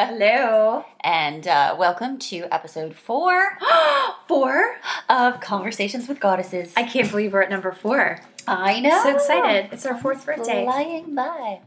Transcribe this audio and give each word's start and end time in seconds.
Hello. 0.00 0.84
And 1.00 1.48
uh, 1.48 1.74
welcome 1.76 2.20
to 2.20 2.46
episode 2.52 2.94
four 2.94 3.58
four 4.28 4.76
of 5.08 5.40
Conversations 5.40 6.06
with 6.06 6.20
Goddesses. 6.20 6.72
I 6.76 6.84
can't 6.84 7.10
believe 7.10 7.32
we're 7.32 7.42
at 7.42 7.50
number 7.50 7.72
four. 7.72 8.20
I 8.46 8.78
know. 8.78 9.02
So 9.02 9.16
excited. 9.16 9.72
It's 9.72 9.84
our 9.86 9.98
fourth 9.98 10.24
birthday. 10.24 10.62
Flying 10.62 11.16
by. 11.16 11.62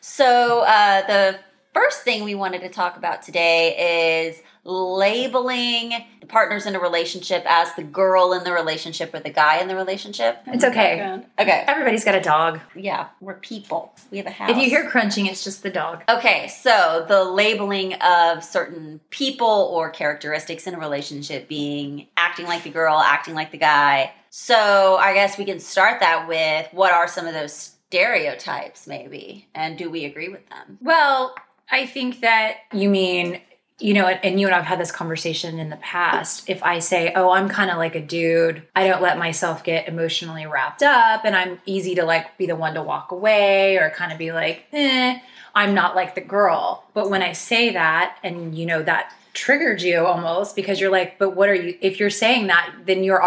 So, 0.00 0.60
uh, 0.60 1.06
the 1.06 1.38
first 1.74 2.02
thing 2.02 2.24
we 2.24 2.34
wanted 2.34 2.60
to 2.62 2.68
talk 2.68 2.96
about 2.96 3.22
today 3.22 4.28
is 4.28 4.40
labeling 4.66 5.92
the 6.20 6.26
partners 6.26 6.64
in 6.64 6.74
a 6.74 6.80
relationship 6.80 7.42
as 7.46 7.74
the 7.74 7.82
girl 7.82 8.32
in 8.32 8.44
the 8.44 8.52
relationship 8.52 9.12
or 9.12 9.20
the 9.20 9.28
guy 9.28 9.60
in 9.60 9.68
the 9.68 9.76
relationship. 9.76 10.38
It's 10.46 10.64
okay. 10.64 11.22
Okay. 11.38 11.64
Everybody's 11.66 12.04
got 12.04 12.14
a 12.14 12.20
dog. 12.20 12.60
Yeah, 12.74 13.08
we're 13.20 13.34
people. 13.34 13.94
We 14.10 14.18
have 14.18 14.26
a 14.26 14.30
house. 14.30 14.50
If 14.50 14.56
you 14.56 14.70
hear 14.70 14.88
crunching, 14.88 15.26
it's 15.26 15.44
just 15.44 15.62
the 15.62 15.68
dog. 15.68 16.02
Okay, 16.08 16.48
so 16.48 17.04
the 17.06 17.24
labeling 17.24 17.94
of 17.94 18.42
certain 18.42 19.00
people 19.10 19.68
or 19.72 19.90
characteristics 19.90 20.66
in 20.66 20.74
a 20.74 20.78
relationship 20.78 21.46
being 21.46 22.06
acting 22.16 22.46
like 22.46 22.62
the 22.62 22.70
girl, 22.70 22.96
acting 22.96 23.34
like 23.34 23.50
the 23.50 23.58
guy. 23.58 24.12
So 24.30 24.96
I 24.96 25.12
guess 25.12 25.36
we 25.36 25.44
can 25.44 25.60
start 25.60 26.00
that 26.00 26.26
with 26.26 26.68
what 26.72 26.92
are 26.92 27.06
some 27.06 27.26
of 27.26 27.34
those 27.34 27.52
stereotypes, 27.52 28.86
maybe, 28.86 29.46
and 29.54 29.76
do 29.76 29.90
we 29.90 30.06
agree 30.06 30.28
with 30.28 30.48
them? 30.48 30.78
Well, 30.80 31.34
I 31.70 31.86
think 31.86 32.20
that 32.20 32.56
you 32.72 32.88
mean, 32.88 33.40
you 33.80 33.94
know, 33.94 34.06
and 34.06 34.40
you 34.40 34.46
and 34.46 34.54
I've 34.54 34.64
had 34.64 34.78
this 34.78 34.92
conversation 34.92 35.58
in 35.58 35.70
the 35.70 35.76
past. 35.76 36.48
If 36.48 36.62
I 36.62 36.78
say, 36.78 37.12
oh, 37.14 37.30
I'm 37.30 37.48
kind 37.48 37.70
of 37.70 37.76
like 37.76 37.94
a 37.94 38.00
dude, 38.00 38.62
I 38.76 38.86
don't 38.86 39.02
let 39.02 39.18
myself 39.18 39.64
get 39.64 39.88
emotionally 39.88 40.46
wrapped 40.46 40.82
up 40.82 41.24
and 41.24 41.34
I'm 41.34 41.60
easy 41.66 41.94
to 41.96 42.04
like 42.04 42.38
be 42.38 42.46
the 42.46 42.56
one 42.56 42.74
to 42.74 42.82
walk 42.82 43.10
away 43.10 43.76
or 43.78 43.90
kind 43.90 44.12
of 44.12 44.18
be 44.18 44.32
like, 44.32 44.64
eh, 44.72 45.18
I'm 45.54 45.74
not 45.74 45.96
like 45.96 46.14
the 46.14 46.20
girl. 46.20 46.84
But 46.94 47.10
when 47.10 47.22
I 47.22 47.32
say 47.32 47.70
that, 47.70 48.18
and 48.22 48.54
you 48.54 48.66
know, 48.66 48.82
that 48.82 49.12
triggered 49.32 49.82
you 49.82 50.06
almost 50.06 50.56
because 50.56 50.80
you're 50.80 50.90
like, 50.90 51.18
but 51.18 51.30
what 51.30 51.48
are 51.48 51.54
you, 51.54 51.76
if 51.80 51.98
you're 51.98 52.10
saying 52.10 52.46
that, 52.46 52.72
then 52.86 53.02
you're 53.02 53.22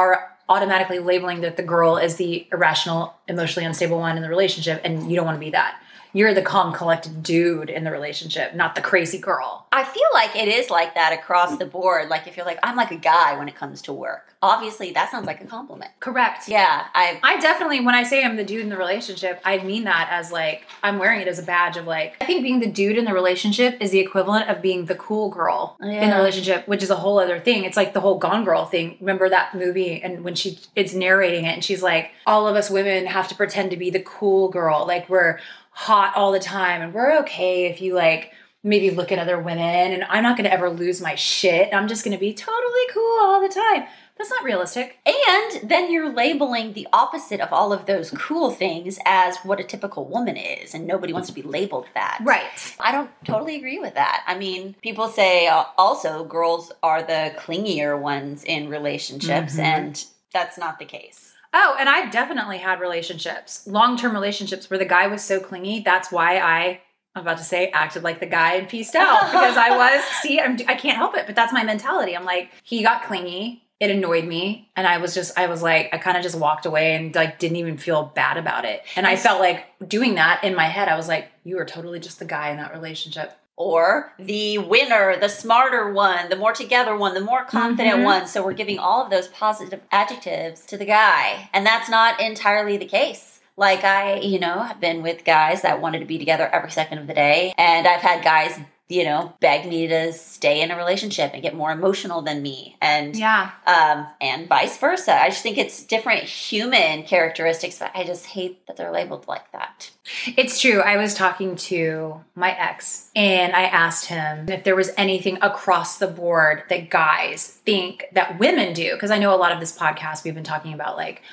automatically 0.50 1.00
labeling 1.00 1.42
that 1.42 1.58
the 1.58 1.64
girl 1.64 1.98
is 1.98 2.16
the 2.16 2.48
irrational, 2.52 3.14
emotionally 3.28 3.66
unstable 3.66 4.00
one 4.00 4.16
in 4.16 4.24
the 4.24 4.30
relationship, 4.30 4.82
and 4.84 5.10
you 5.10 5.16
don't 5.16 5.26
want 5.26 5.36
to 5.36 5.40
be 5.40 5.52
that. 5.52 5.82
You're 6.18 6.34
the 6.34 6.42
calm, 6.42 6.74
collected 6.74 7.22
dude 7.22 7.70
in 7.70 7.84
the 7.84 7.92
relationship, 7.92 8.56
not 8.56 8.74
the 8.74 8.82
crazy 8.82 9.20
girl. 9.20 9.68
I 9.72 9.84
feel 9.84 10.02
like 10.16 10.36
it 10.36 10.48
is 10.48 10.72
like 10.72 10.96
that 10.96 11.14
across 11.14 11.56
the 11.58 11.66
board. 11.68 12.10
Like 12.10 12.26
if 12.26 12.36
you're 12.36 12.46
like, 12.46 12.58
I'm 12.64 12.76
like 12.76 12.90
a 12.90 12.96
guy 12.96 13.38
when 13.38 13.48
it 13.48 13.54
comes 13.54 13.84
to 13.84 13.94
work. 13.94 14.34
Obviously, 14.42 14.92
that 14.94 15.12
sounds 15.12 15.28
like 15.28 15.42
a 15.42 15.46
compliment. 15.46 15.92
Correct. 16.00 16.48
Yeah, 16.48 16.88
I 16.96 17.20
I 17.22 17.40
definitely 17.40 17.82
when 17.82 17.94
I 17.94 18.02
say 18.02 18.24
I'm 18.24 18.36
the 18.36 18.44
dude 18.44 18.62
in 18.62 18.70
the 18.70 18.78
relationship, 18.78 19.40
I 19.46 19.60
mean 19.60 19.84
that 19.84 20.10
as 20.12 20.32
like 20.32 20.66
I'm 20.82 20.98
wearing 20.98 21.22
it 21.22 21.28
as 21.28 21.38
a 21.38 21.44
badge 21.44 21.78
of 21.78 21.86
like 21.86 22.18
I 22.20 22.26
think 22.26 22.42
being 22.42 22.60
the 22.60 22.70
dude 22.70 22.98
in 22.98 23.06
the 23.06 23.14
relationship 23.14 23.78
is 23.80 23.92
the 23.92 24.00
equivalent 24.00 24.50
of 24.50 24.60
being 24.60 24.86
the 24.86 24.96
cool 24.96 25.30
girl 25.30 25.78
in 25.80 26.10
the 26.10 26.16
relationship, 26.16 26.68
which 26.68 26.82
is 26.82 26.90
a 26.90 26.96
whole 26.96 27.20
other 27.20 27.40
thing. 27.40 27.64
It's 27.64 27.78
like 27.78 27.94
the 27.94 28.00
whole 28.00 28.18
Gone 28.18 28.44
Girl 28.44 28.66
thing. 28.66 28.98
Remember 29.00 29.30
that 29.30 29.54
movie 29.54 30.02
and 30.02 30.24
when 30.24 30.34
she 30.34 30.60
it's 30.76 30.94
narrating 30.96 31.46
it 31.46 31.54
and 31.54 31.64
she's 31.64 31.84
like 31.84 32.12
all 32.26 32.48
of 32.48 32.56
us 32.56 32.72
women 32.72 33.06
have 33.06 33.28
to 33.28 33.36
pretend 33.36 33.70
to 33.72 33.78
be 33.78 33.92
the 33.92 34.02
cool 34.02 34.50
girl. 34.50 34.86
Like 34.88 35.10
we're 35.10 35.40
hot 35.80 36.16
all 36.16 36.32
the 36.32 36.40
time 36.40 36.82
and 36.82 36.92
we're 36.92 37.20
okay 37.20 37.68
if 37.68 37.82
you 37.82 37.94
like 37.94 38.32
maybe 38.64 38.90
look 38.90 39.12
at 39.12 39.20
other 39.20 39.40
women 39.40 39.94
and 39.94 40.04
I'm 40.06 40.24
not 40.24 40.36
going 40.36 40.46
to 40.50 40.52
ever 40.52 40.72
lose 40.72 41.00
my 41.00 41.14
shit. 41.14 41.72
I'm 41.72 41.88
just 41.88 42.04
going 42.04 42.18
to 42.18 42.20
be 42.20 42.34
totally 42.34 42.82
cool 42.92 43.18
all 43.22 43.40
the 43.40 43.54
time. 43.54 43.86
That's 44.18 44.32
not 44.32 44.44
realistic. 44.44 44.98
And 45.06 45.70
then 45.70 45.92
you're 45.92 46.12
labeling 46.12 46.74
the 46.74 46.88
opposite 46.92 47.40
of 47.40 47.54
all 47.54 47.72
of 47.72 47.86
those 47.86 48.10
cool 48.10 48.50
things 48.50 48.98
as 49.06 49.38
what 49.44 49.60
a 49.60 49.64
typical 49.64 50.06
woman 50.06 50.36
is, 50.36 50.74
and 50.74 50.88
nobody 50.88 51.14
wants 51.14 51.28
to 51.30 51.36
be 51.36 51.44
labeled 51.44 51.86
that. 51.94 52.18
Right. 52.24 52.76
I 52.80 52.92
don't 52.92 53.12
totally 53.24 53.56
agree 53.56 53.78
with 53.78 53.94
that. 53.94 54.24
I 54.26 54.36
mean, 54.36 54.76
people 54.82 55.08
say 55.08 55.46
uh, 55.46 55.66
also 55.78 56.26
girls 56.26 56.72
are 56.82 57.04
the 57.04 57.36
clingier 57.38 57.96
ones 58.02 58.44
in 58.44 58.68
relationships, 58.70 59.56
Mhm. 59.58 59.60
and 59.64 60.06
that's 60.34 60.58
not 60.58 60.80
the 60.80 60.86
case. 60.86 61.34
Oh, 61.54 61.76
and 61.80 61.90
I've 61.90 62.12
definitely 62.12 62.58
had 62.58 62.80
relationships, 62.80 63.66
long 63.68 63.98
term 63.98 64.14
relationships 64.14 64.70
where 64.70 64.78
the 64.78 64.86
guy 64.86 65.08
was 65.08 65.24
so 65.24 65.40
clingy. 65.40 65.82
That's 65.82 66.12
why 66.12 66.38
I, 66.40 66.82
I'm 67.16 67.22
about 67.22 67.38
to 67.38 67.44
say, 67.44 67.70
acted 67.70 68.04
like 68.04 68.20
the 68.20 68.26
guy 68.26 68.56
and 68.56 68.68
pieced 68.68 68.96
out 68.96 69.22
because 69.32 69.58
I 69.58 69.76
was, 69.76 70.04
see, 70.22 70.40
I'm, 70.40 70.58
I 70.68 70.76
can't 70.76 70.98
help 70.98 71.16
it, 71.16 71.26
but 71.26 71.36
that's 71.36 71.54
my 71.54 71.64
mentality. 71.64 72.16
I'm 72.16 72.26
like, 72.26 72.52
he 72.64 72.84
got 72.84 73.04
clingy. 73.04 73.64
It 73.80 73.92
annoyed 73.92 74.26
me. 74.26 74.72
And 74.76 74.88
I 74.88 74.98
was 74.98 75.14
just, 75.14 75.38
I 75.38 75.46
was 75.46 75.62
like, 75.62 75.94
I 75.94 76.00
kind 76.00 76.18
of 76.18 76.24
just 76.24 76.38
walked 76.38 76.66
away 76.66 76.96
and 76.96 77.14
like 77.14 77.38
didn't 77.38 77.58
even 77.58 77.78
feel 77.78 78.12
bad 78.16 78.38
about 78.38 78.66
it. 78.66 78.82
And 78.96 79.06
I 79.06 79.16
felt 79.16 79.40
like 79.40 79.66
doing 79.88 80.16
that 80.16 80.44
in 80.44 80.56
my 80.56 80.66
head, 80.66 80.88
I 80.88 80.98
was 80.98 81.08
like, 81.08 81.30
you 81.44 81.60
are 81.60 81.66
totally 81.66 82.00
just 82.00 82.18
the 82.18 82.26
guy 82.26 82.50
in 82.50 82.58
that 82.58 82.74
relationship. 82.74 83.38
Or 83.58 84.14
the 84.20 84.60
winner, 84.60 85.18
the 85.20 85.30
smarter 85.30 85.92
one, 85.92 86.30
the 86.30 86.36
more 86.36 86.54
together 86.54 86.96
one, 86.96 87.16
the 87.16 87.22
more 87.22 87.44
confident 87.44 87.98
Mhm. 87.98 88.04
one. 88.04 88.28
So 88.28 88.44
we're 88.44 88.54
giving 88.54 88.78
all 88.78 89.04
of 89.04 89.10
those 89.10 89.28
positive 89.30 89.82
adjectives 89.92 90.64
to 90.68 90.78
the 90.78 90.86
guy. 90.86 91.50
And 91.54 91.66
that's 91.66 91.90
not 91.90 92.20
entirely 92.22 92.78
the 92.78 92.86
case. 92.86 93.40
Like 93.58 93.84
I, 93.84 94.18
you 94.18 94.40
know, 94.40 94.60
have 94.60 94.80
been 94.80 95.02
with 95.02 95.26
guys 95.26 95.64
that 95.64 95.82
wanted 95.82 96.00
to 96.00 96.06
be 96.06 96.20
together 96.20 96.48
every 96.54 96.70
second 96.70 97.00
of 97.00 97.08
the 97.08 97.16
day. 97.16 97.56
And 97.58 97.88
I've 97.88 98.02
had 98.02 98.24
guys, 98.24 98.60
you 98.90 99.04
know, 99.04 99.34
beg 99.42 99.68
me 99.68 99.86
to 99.88 100.14
stay 100.14 100.62
in 100.62 100.72
a 100.72 100.78
relationship 100.78 101.32
and 101.34 101.44
get 101.44 101.54
more 101.54 101.72
emotional 101.72 102.22
than 102.22 102.42
me. 102.42 102.78
And 102.82 103.16
Yeah. 103.18 103.52
um, 103.66 104.08
and 104.22 104.48
vice 104.48 104.78
versa. 104.78 105.14
I 105.14 105.28
just 105.30 105.44
think 105.44 105.58
it's 105.58 105.84
different 105.84 106.24
human 106.24 107.04
characteristics, 107.04 107.80
but 107.80 107.92
I 107.94 108.06
just 108.06 108.26
hate 108.28 108.66
that 108.68 108.78
they're 108.78 108.92
labeled 108.92 109.28
like 109.28 109.52
that. 109.52 109.92
It's 110.38 110.62
true. 110.62 110.80
I 110.80 110.96
was 110.96 111.14
talking 111.14 111.58
to 111.58 112.22
my 112.34 112.52
ex 112.58 113.12
and 113.14 113.54
I 113.54 113.64
asked 113.64 114.06
him 114.06 114.48
if 114.48 114.64
there 114.64 114.76
was 114.76 114.92
anything 114.96 115.38
across 115.42 115.98
the 115.98 116.08
board 116.08 116.64
that 116.70 116.90
guys 116.90 117.46
think 117.66 118.06
that 118.14 118.40
women 118.40 118.74
do. 118.74 118.94
Because 118.94 119.12
I 119.12 119.18
know 119.18 119.36
a 119.36 119.38
lot 119.38 119.52
of 119.52 119.60
this 119.60 119.78
podcast, 119.78 120.24
we've 120.24 120.34
been 120.36 120.46
talking 120.46 120.74
about 120.74 120.96
like, 120.96 121.24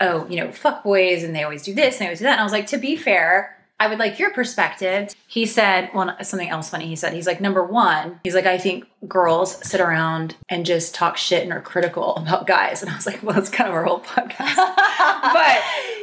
oh, 0.00 0.26
you 0.28 0.36
know, 0.36 0.52
fuck 0.52 0.84
boys 0.84 1.24
and 1.24 1.34
they 1.34 1.42
always 1.42 1.62
do 1.64 1.74
this 1.74 1.94
and 1.96 2.02
they 2.02 2.06
always 2.06 2.20
do 2.20 2.24
that. 2.26 2.32
And 2.32 2.40
I 2.40 2.44
was 2.44 2.52
like, 2.52 2.68
to 2.68 2.78
be 2.78 2.94
fair, 2.96 3.56
I 3.80 3.88
would 3.88 3.98
like 3.98 4.18
your 4.18 4.30
perspective. 4.30 5.14
He 5.26 5.46
said, 5.46 5.88
well, 5.94 6.14
something 6.22 6.50
else 6.50 6.68
funny. 6.68 6.86
He 6.86 6.96
said, 6.96 7.14
he's 7.14 7.26
like, 7.26 7.40
number 7.40 7.64
one, 7.64 8.20
he's 8.22 8.34
like, 8.34 8.44
I 8.44 8.58
think 8.58 8.84
girls 9.08 9.66
sit 9.66 9.80
around 9.80 10.36
and 10.50 10.66
just 10.66 10.94
talk 10.94 11.16
shit 11.16 11.42
and 11.42 11.52
are 11.52 11.62
critical 11.62 12.14
about 12.16 12.46
guys. 12.46 12.82
And 12.82 12.90
I 12.90 12.94
was 12.94 13.06
like, 13.06 13.22
well, 13.22 13.34
that's 13.34 13.48
kind 13.48 13.70
of 13.70 13.74
our 13.74 13.84
whole 13.84 14.00
podcast 14.00 14.54
but 15.32 15.62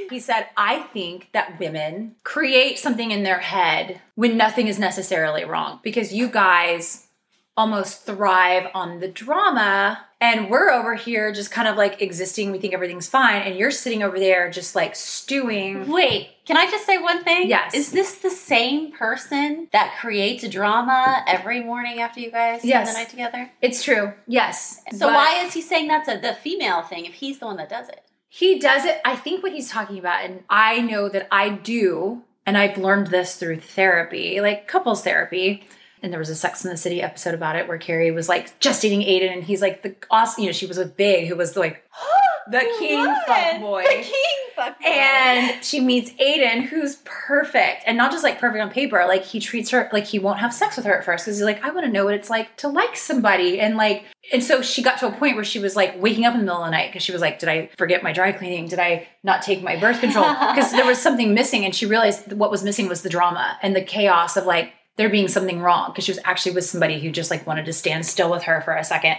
he 0.09 0.19
said, 0.19 0.47
I 0.57 0.79
think 0.91 1.29
that 1.33 1.59
women 1.59 2.15
create 2.23 2.79
something 2.79 3.11
in 3.11 3.21
their 3.21 3.39
head 3.39 4.01
when 4.15 4.37
nothing 4.37 4.67
is 4.67 4.79
necessarily 4.79 5.45
wrong 5.45 5.79
because 5.83 6.11
you 6.11 6.29
guys 6.29 7.07
almost 7.55 8.05
thrive 8.05 8.69
on 8.73 8.99
the 8.99 9.07
drama 9.07 10.06
and 10.19 10.49
we're 10.49 10.69
over 10.71 10.95
here 10.95 11.31
just 11.31 11.51
kind 11.51 11.67
of 11.67 11.77
like 11.77 12.01
existing 12.01 12.51
we 12.51 12.57
think 12.57 12.73
everything's 12.73 13.07
fine 13.07 13.41
and 13.43 13.55
you're 13.55 13.71
sitting 13.71 14.01
over 14.03 14.17
there 14.19 14.49
just 14.49 14.75
like 14.75 14.95
stewing 14.95 15.87
Wait, 15.91 16.29
can 16.45 16.57
I 16.57 16.65
just 16.71 16.85
say 16.85 16.97
one 16.97 17.23
thing? 17.23 17.49
Yes. 17.49 17.73
Is 17.73 17.91
this 17.91 18.15
the 18.19 18.29
same 18.29 18.91
person 18.93 19.67
that 19.73 19.95
creates 19.99 20.47
drama 20.47 21.23
every 21.27 21.63
morning 21.63 21.99
after 22.01 22.19
you 22.19 22.31
guys 22.31 22.63
Yes. 22.65 22.87
spend 22.89 22.95
the 22.95 22.99
night 23.01 23.09
together? 23.09 23.51
it's 23.61 23.83
true 23.83 24.13
yes 24.27 24.81
So 24.91 25.07
But 25.07 25.13
why 25.13 25.43
is 25.45 25.53
he 25.53 25.61
saying 25.61 25.87
that's 25.87 26.07
a 26.09 26.17
the 26.19 26.33
female 26.33 26.81
thing 26.81 27.05
if 27.05 27.13
he's 27.13 27.39
the 27.39 27.45
one 27.45 27.57
that 27.57 27.69
does 27.69 27.89
it? 27.89 28.01
he 28.29 28.59
does 28.59 28.83
it 28.85 28.99
i 29.05 29.15
think 29.15 29.41
what 29.41 29.53
he's 29.53 29.69
talking 29.69 29.97
about 29.97 30.23
and 30.25 30.43
i 30.49 30.81
know 30.81 31.07
that 31.07 31.27
i 31.31 31.47
do 31.49 32.21
and 32.45 32.57
i've 32.57 32.77
learned 32.77 33.07
this 33.07 33.35
through 33.35 33.57
therapy 33.57 34.41
like 34.41 34.67
couples 34.67 35.01
therapy 35.01 35.63
and 36.01 36.11
there 36.11 36.19
was 36.19 36.29
a 36.29 36.35
Sex 36.35 36.63
in 36.63 36.71
the 36.71 36.77
City 36.77 37.01
episode 37.01 37.33
about 37.33 37.55
it 37.55 37.67
where 37.67 37.77
Carrie 37.77 38.11
was 38.11 38.29
like 38.29 38.59
just 38.59 38.81
dating 38.81 39.03
Aidan, 39.03 39.33
and 39.33 39.43
he's 39.43 39.61
like 39.61 39.83
the 39.83 39.95
awesome, 40.11 40.43
you 40.43 40.49
know, 40.49 40.53
she 40.53 40.65
was 40.65 40.77
with 40.77 40.95
Big, 40.95 41.27
who 41.27 41.35
was 41.35 41.55
like 41.55 41.83
the 42.51 42.59
king 42.79 43.05
fuck 43.25 43.59
boy. 43.59 43.83
The 43.83 44.03
king 44.03 44.37
fuck 44.55 44.79
boy. 44.79 44.87
And 44.87 45.63
she 45.63 45.79
meets 45.79 46.11
Aidan, 46.19 46.63
who's 46.63 46.97
perfect, 47.05 47.83
and 47.85 47.97
not 47.97 48.11
just 48.11 48.23
like 48.23 48.39
perfect 48.39 48.61
on 48.61 48.69
paper. 48.69 49.03
Like 49.07 49.23
he 49.23 49.39
treats 49.39 49.69
her 49.71 49.89
like 49.91 50.05
he 50.05 50.19
won't 50.19 50.39
have 50.39 50.53
sex 50.53 50.77
with 50.77 50.85
her 50.85 50.97
at 50.97 51.05
first 51.05 51.25
because 51.25 51.37
he's 51.37 51.45
like, 51.45 51.63
I 51.63 51.71
want 51.71 51.85
to 51.85 51.91
know 51.91 52.05
what 52.05 52.13
it's 52.13 52.29
like 52.29 52.55
to 52.57 52.67
like 52.67 52.95
somebody, 52.95 53.59
and 53.59 53.75
like, 53.77 54.05
and 54.31 54.43
so 54.43 54.61
she 54.61 54.81
got 54.81 54.99
to 54.99 55.07
a 55.07 55.11
point 55.11 55.35
where 55.35 55.45
she 55.45 55.59
was 55.59 55.75
like 55.75 56.01
waking 56.01 56.25
up 56.25 56.33
in 56.33 56.39
the 56.39 56.45
middle 56.45 56.61
of 56.61 56.67
the 56.67 56.71
night 56.71 56.89
because 56.89 57.03
she 57.03 57.11
was 57.11 57.21
like, 57.21 57.39
Did 57.39 57.49
I 57.49 57.69
forget 57.77 58.03
my 58.03 58.13
dry 58.13 58.31
cleaning? 58.31 58.67
Did 58.67 58.79
I 58.79 59.07
not 59.23 59.41
take 59.41 59.61
my 59.61 59.75
birth 59.75 59.99
control? 59.99 60.25
Because 60.57 60.71
there 60.71 60.85
was 60.85 61.01
something 61.01 61.33
missing, 61.33 61.65
and 61.65 61.75
she 61.75 61.85
realized 61.85 62.33
what 62.33 62.51
was 62.51 62.63
missing 62.63 62.87
was 62.87 63.01
the 63.01 63.09
drama 63.09 63.57
and 63.61 63.75
the 63.75 63.81
chaos 63.81 64.37
of 64.37 64.45
like 64.45 64.73
there 64.97 65.09
being 65.09 65.27
something 65.27 65.61
wrong 65.61 65.91
because 65.91 66.05
she 66.05 66.11
was 66.11 66.19
actually 66.25 66.53
with 66.53 66.65
somebody 66.65 66.99
who 66.99 67.11
just 67.11 67.31
like 67.31 67.47
wanted 67.47 67.65
to 67.65 67.73
stand 67.73 68.05
still 68.05 68.31
with 68.31 68.43
her 68.43 68.61
for 68.61 68.73
a 68.73 68.83
second. 68.83 69.17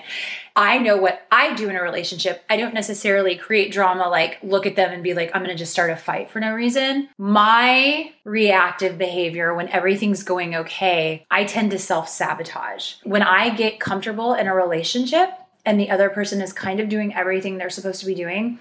I 0.54 0.78
know 0.78 0.96
what 0.96 1.26
I 1.30 1.54
do 1.54 1.68
in 1.68 1.76
a 1.76 1.82
relationship. 1.82 2.44
I 2.50 2.56
don't 2.56 2.74
necessarily 2.74 3.36
create 3.36 3.72
drama 3.72 4.08
like 4.08 4.38
look 4.42 4.66
at 4.66 4.76
them 4.76 4.92
and 4.92 5.04
be 5.04 5.14
like 5.14 5.30
I'm 5.34 5.42
going 5.42 5.56
to 5.56 5.58
just 5.58 5.72
start 5.72 5.90
a 5.90 5.96
fight 5.96 6.30
for 6.30 6.40
no 6.40 6.52
reason. 6.52 7.08
My 7.16 8.12
reactive 8.24 8.98
behavior 8.98 9.54
when 9.54 9.68
everything's 9.68 10.24
going 10.24 10.56
okay, 10.56 11.24
I 11.30 11.44
tend 11.44 11.70
to 11.70 11.78
self-sabotage. 11.78 12.94
When 13.04 13.22
I 13.22 13.50
get 13.50 13.80
comfortable 13.80 14.34
in 14.34 14.48
a 14.48 14.54
relationship 14.54 15.30
and 15.64 15.78
the 15.78 15.90
other 15.90 16.10
person 16.10 16.42
is 16.42 16.52
kind 16.52 16.80
of 16.80 16.88
doing 16.88 17.14
everything 17.14 17.56
they're 17.56 17.70
supposed 17.70 18.00
to 18.00 18.06
be 18.06 18.14
doing, 18.14 18.58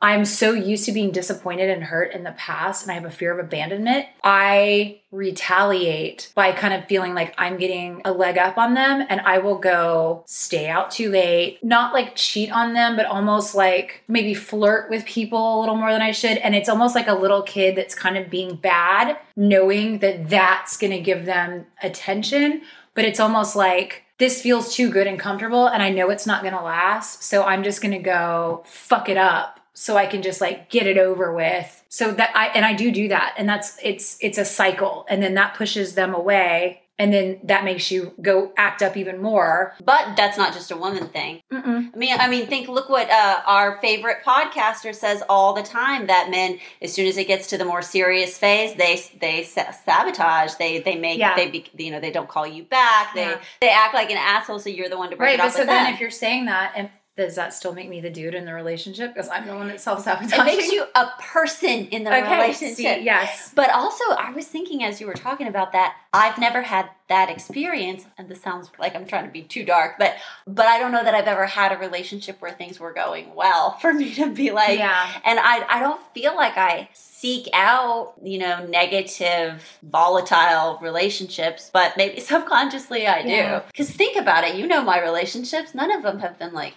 I'm 0.00 0.26
so 0.26 0.52
used 0.52 0.84
to 0.84 0.92
being 0.92 1.12
disappointed 1.12 1.70
and 1.70 1.82
hurt 1.82 2.12
in 2.12 2.24
the 2.24 2.32
past, 2.32 2.82
and 2.82 2.90
I 2.90 2.94
have 2.94 3.06
a 3.06 3.10
fear 3.10 3.32
of 3.32 3.44
abandonment. 3.44 4.06
I 4.22 5.00
retaliate 5.10 6.30
by 6.34 6.52
kind 6.52 6.74
of 6.74 6.84
feeling 6.84 7.14
like 7.14 7.34
I'm 7.38 7.56
getting 7.56 8.02
a 8.04 8.12
leg 8.12 8.36
up 8.36 8.58
on 8.58 8.74
them, 8.74 9.06
and 9.08 9.22
I 9.22 9.38
will 9.38 9.56
go 9.56 10.22
stay 10.26 10.68
out 10.68 10.90
too 10.90 11.10
late, 11.10 11.64
not 11.64 11.94
like 11.94 12.16
cheat 12.16 12.52
on 12.52 12.74
them, 12.74 12.96
but 12.96 13.06
almost 13.06 13.54
like 13.54 14.02
maybe 14.06 14.34
flirt 14.34 14.90
with 14.90 15.06
people 15.06 15.58
a 15.58 15.60
little 15.60 15.76
more 15.76 15.90
than 15.90 16.02
I 16.02 16.10
should. 16.10 16.36
And 16.38 16.54
it's 16.54 16.68
almost 16.68 16.94
like 16.94 17.08
a 17.08 17.14
little 17.14 17.42
kid 17.42 17.74
that's 17.74 17.94
kind 17.94 18.18
of 18.18 18.28
being 18.28 18.56
bad, 18.56 19.16
knowing 19.36 20.00
that 20.00 20.28
that's 20.28 20.76
to 20.76 21.00
give 21.00 21.24
them 21.24 21.64
attention. 21.82 22.60
But 22.94 23.04
it's 23.06 23.20
almost 23.20 23.56
like, 23.56 24.02
this 24.18 24.40
feels 24.40 24.74
too 24.74 24.90
good 24.90 25.06
and 25.06 25.18
comfortable 25.18 25.66
and 25.66 25.82
I 25.82 25.90
know 25.90 26.10
it's 26.10 26.26
not 26.26 26.42
going 26.42 26.54
to 26.54 26.62
last. 26.62 27.24
So 27.24 27.42
I'm 27.42 27.64
just 27.64 27.80
going 27.82 27.92
to 27.92 27.98
go 27.98 28.62
fuck 28.64 29.08
it 29.08 29.16
up 29.16 29.58
so 29.74 29.96
I 29.96 30.06
can 30.06 30.22
just 30.22 30.40
like 30.40 30.70
get 30.70 30.86
it 30.86 30.96
over 30.98 31.34
with. 31.34 31.82
So 31.88 32.12
that 32.12 32.30
I 32.34 32.46
and 32.48 32.64
I 32.64 32.72
do 32.74 32.90
do 32.90 33.08
that 33.08 33.34
and 33.36 33.48
that's 33.48 33.78
it's 33.82 34.16
it's 34.20 34.38
a 34.38 34.44
cycle 34.44 35.04
and 35.08 35.22
then 35.22 35.34
that 35.34 35.54
pushes 35.54 35.94
them 35.94 36.14
away 36.14 36.80
and 36.96 37.12
then 37.12 37.40
that 37.42 37.64
makes 37.64 37.90
you 37.90 38.12
go 38.22 38.52
act 38.56 38.80
up 38.80 38.96
even 38.96 39.20
more. 39.20 39.74
But 39.84 40.14
that's 40.16 40.38
not 40.38 40.52
just 40.52 40.70
a 40.70 40.76
woman 40.76 41.08
thing. 41.08 41.40
Mm-mm. 41.52 41.90
I 41.92 41.96
mean, 41.98 42.20
I 42.20 42.28
mean, 42.28 42.46
think. 42.46 42.68
Look 42.68 42.88
what 42.88 43.10
uh, 43.10 43.40
our 43.46 43.78
favorite 43.80 44.18
podcaster 44.24 44.94
says 44.94 45.20
all 45.28 45.54
the 45.54 45.62
time. 45.64 46.06
That 46.06 46.30
men, 46.30 46.60
as 46.80 46.92
soon 46.92 47.08
as 47.08 47.16
it 47.16 47.26
gets 47.26 47.48
to 47.48 47.58
the 47.58 47.64
more 47.64 47.82
serious 47.82 48.38
phase, 48.38 48.74
they 48.76 49.02
they 49.20 49.42
sabotage. 49.42 50.54
They 50.54 50.80
they 50.80 50.96
make 50.96 51.18
Yeah. 51.18 51.34
they 51.34 51.50
be, 51.50 51.66
you 51.76 51.90
know 51.90 51.98
they 52.00 52.12
don't 52.12 52.28
call 52.28 52.46
you 52.46 52.62
back. 52.64 53.12
They 53.14 53.22
Yeah. 53.22 53.40
they 53.60 53.70
act 53.70 53.94
like 53.94 54.10
an 54.10 54.16
asshole. 54.18 54.60
So 54.60 54.70
you're 54.70 54.88
the 54.88 54.98
one 54.98 55.10
to 55.10 55.16
break 55.16 55.26
Right, 55.30 55.34
it 55.34 55.38
but 55.38 55.46
off 55.46 55.52
so 55.54 55.58
with 55.60 55.68
then 55.68 55.84
them. 55.86 55.94
if 55.94 56.00
you're 56.00 56.10
saying 56.10 56.46
that 56.46 56.74
and 56.76 56.90
does 57.16 57.36
that 57.36 57.54
still 57.54 57.72
make 57.72 57.88
me 57.88 58.00
the 58.00 58.10
dude 58.10 58.34
in 58.34 58.44
the 58.44 58.52
relationship 58.52 59.14
because 59.14 59.28
I'm 59.28 59.46
the 59.46 59.54
one 59.54 59.68
that 59.68 59.80
self-sabotaging? 59.80 60.40
it 60.40 60.44
makes 60.44 60.72
you 60.72 60.84
a 60.94 61.06
person 61.20 61.86
in 61.86 62.02
the 62.02 62.10
okay, 62.10 62.40
relationship. 62.40 62.76
see, 62.76 63.04
yes. 63.04 63.52
But 63.54 63.70
also, 63.70 64.04
I 64.18 64.32
was 64.32 64.46
thinking 64.46 64.82
as 64.82 65.00
you 65.00 65.06
were 65.06 65.14
talking 65.14 65.46
about 65.46 65.72
that, 65.72 65.94
I've 66.12 66.38
never 66.38 66.62
had 66.62 66.90
that 67.08 67.30
experience, 67.30 68.04
and 68.18 68.28
this 68.28 68.40
sounds 68.40 68.70
like 68.78 68.96
I'm 68.96 69.06
trying 69.06 69.26
to 69.26 69.30
be 69.30 69.42
too 69.42 69.64
dark, 69.64 69.96
but 69.98 70.14
but 70.46 70.66
I 70.66 70.78
don't 70.78 70.90
know 70.90 71.04
that 71.04 71.14
I've 71.14 71.26
ever 71.26 71.46
had 71.46 71.70
a 71.70 71.76
relationship 71.76 72.40
where 72.40 72.50
things 72.50 72.80
were 72.80 72.92
going 72.92 73.34
well 73.34 73.72
for 73.80 73.92
me 73.92 74.12
to 74.14 74.32
be 74.32 74.50
like, 74.50 74.78
yeah. 74.78 75.08
and 75.24 75.38
I 75.38 75.64
I 75.68 75.80
don't 75.80 76.00
feel 76.14 76.34
like 76.34 76.56
I 76.56 76.88
seek 77.24 77.48
out 77.54 78.12
you 78.22 78.36
know 78.36 78.66
negative 78.66 79.78
volatile 79.82 80.78
relationships 80.82 81.70
but 81.72 81.96
maybe 81.96 82.20
subconsciously 82.32 83.06
i 83.06 83.22
do 83.22 83.64
because 83.68 83.88
think 83.88 84.18
about 84.18 84.44
it 84.44 84.56
you 84.56 84.66
know 84.66 84.82
my 84.82 85.00
relationships 85.00 85.74
none 85.74 85.90
of 85.90 86.02
them 86.02 86.18
have 86.18 86.38
been 86.38 86.52
like 86.52 86.74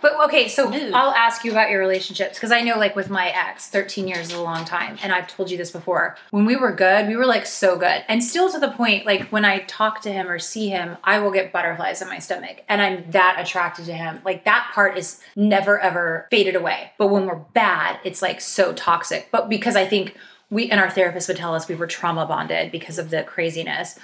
But 0.00 0.18
okay, 0.26 0.48
so. 0.48 0.72
I'll 0.72 1.12
ask 1.12 1.44
you 1.44 1.50
about 1.50 1.70
your 1.70 1.80
relationships 1.80 2.38
because 2.38 2.52
I 2.52 2.60
know, 2.60 2.78
like, 2.78 2.96
with 2.96 3.10
my 3.10 3.28
ex, 3.28 3.68
13 3.68 4.08
years 4.08 4.28
is 4.28 4.34
a 4.34 4.42
long 4.42 4.64
time. 4.64 4.98
And 5.02 5.12
I've 5.12 5.28
told 5.28 5.50
you 5.50 5.56
this 5.56 5.70
before. 5.70 6.16
When 6.30 6.44
we 6.44 6.56
were 6.56 6.72
good, 6.72 7.08
we 7.08 7.16
were 7.16 7.26
like 7.26 7.46
so 7.46 7.76
good. 7.76 8.04
And 8.08 8.22
still 8.22 8.50
to 8.50 8.58
the 8.58 8.70
point, 8.70 9.06
like, 9.06 9.28
when 9.32 9.44
I 9.44 9.60
talk 9.60 10.00
to 10.02 10.12
him 10.12 10.28
or 10.28 10.38
see 10.38 10.68
him, 10.68 10.96
I 11.04 11.18
will 11.18 11.30
get 11.30 11.52
butterflies 11.52 12.02
in 12.02 12.08
my 12.08 12.18
stomach. 12.18 12.62
And 12.68 12.80
I'm 12.80 13.10
that 13.10 13.36
attracted 13.38 13.86
to 13.86 13.92
him. 13.92 14.20
Like, 14.24 14.44
that 14.44 14.70
part 14.74 14.96
is 14.96 15.20
never, 15.36 15.78
ever 15.78 16.26
faded 16.30 16.56
away. 16.56 16.92
But 16.98 17.08
when 17.08 17.26
we're 17.26 17.36
bad, 17.36 17.98
it's 18.04 18.22
like 18.22 18.40
so 18.40 18.72
toxic. 18.72 19.28
But 19.30 19.48
because 19.48 19.76
I 19.76 19.86
think 19.86 20.16
we, 20.50 20.70
and 20.70 20.80
our 20.80 20.90
therapist 20.90 21.28
would 21.28 21.36
tell 21.36 21.54
us 21.54 21.68
we 21.68 21.74
were 21.74 21.86
trauma 21.86 22.24
bonded 22.24 22.72
because 22.72 22.98
of 22.98 23.10
the 23.10 23.22
craziness 23.22 23.98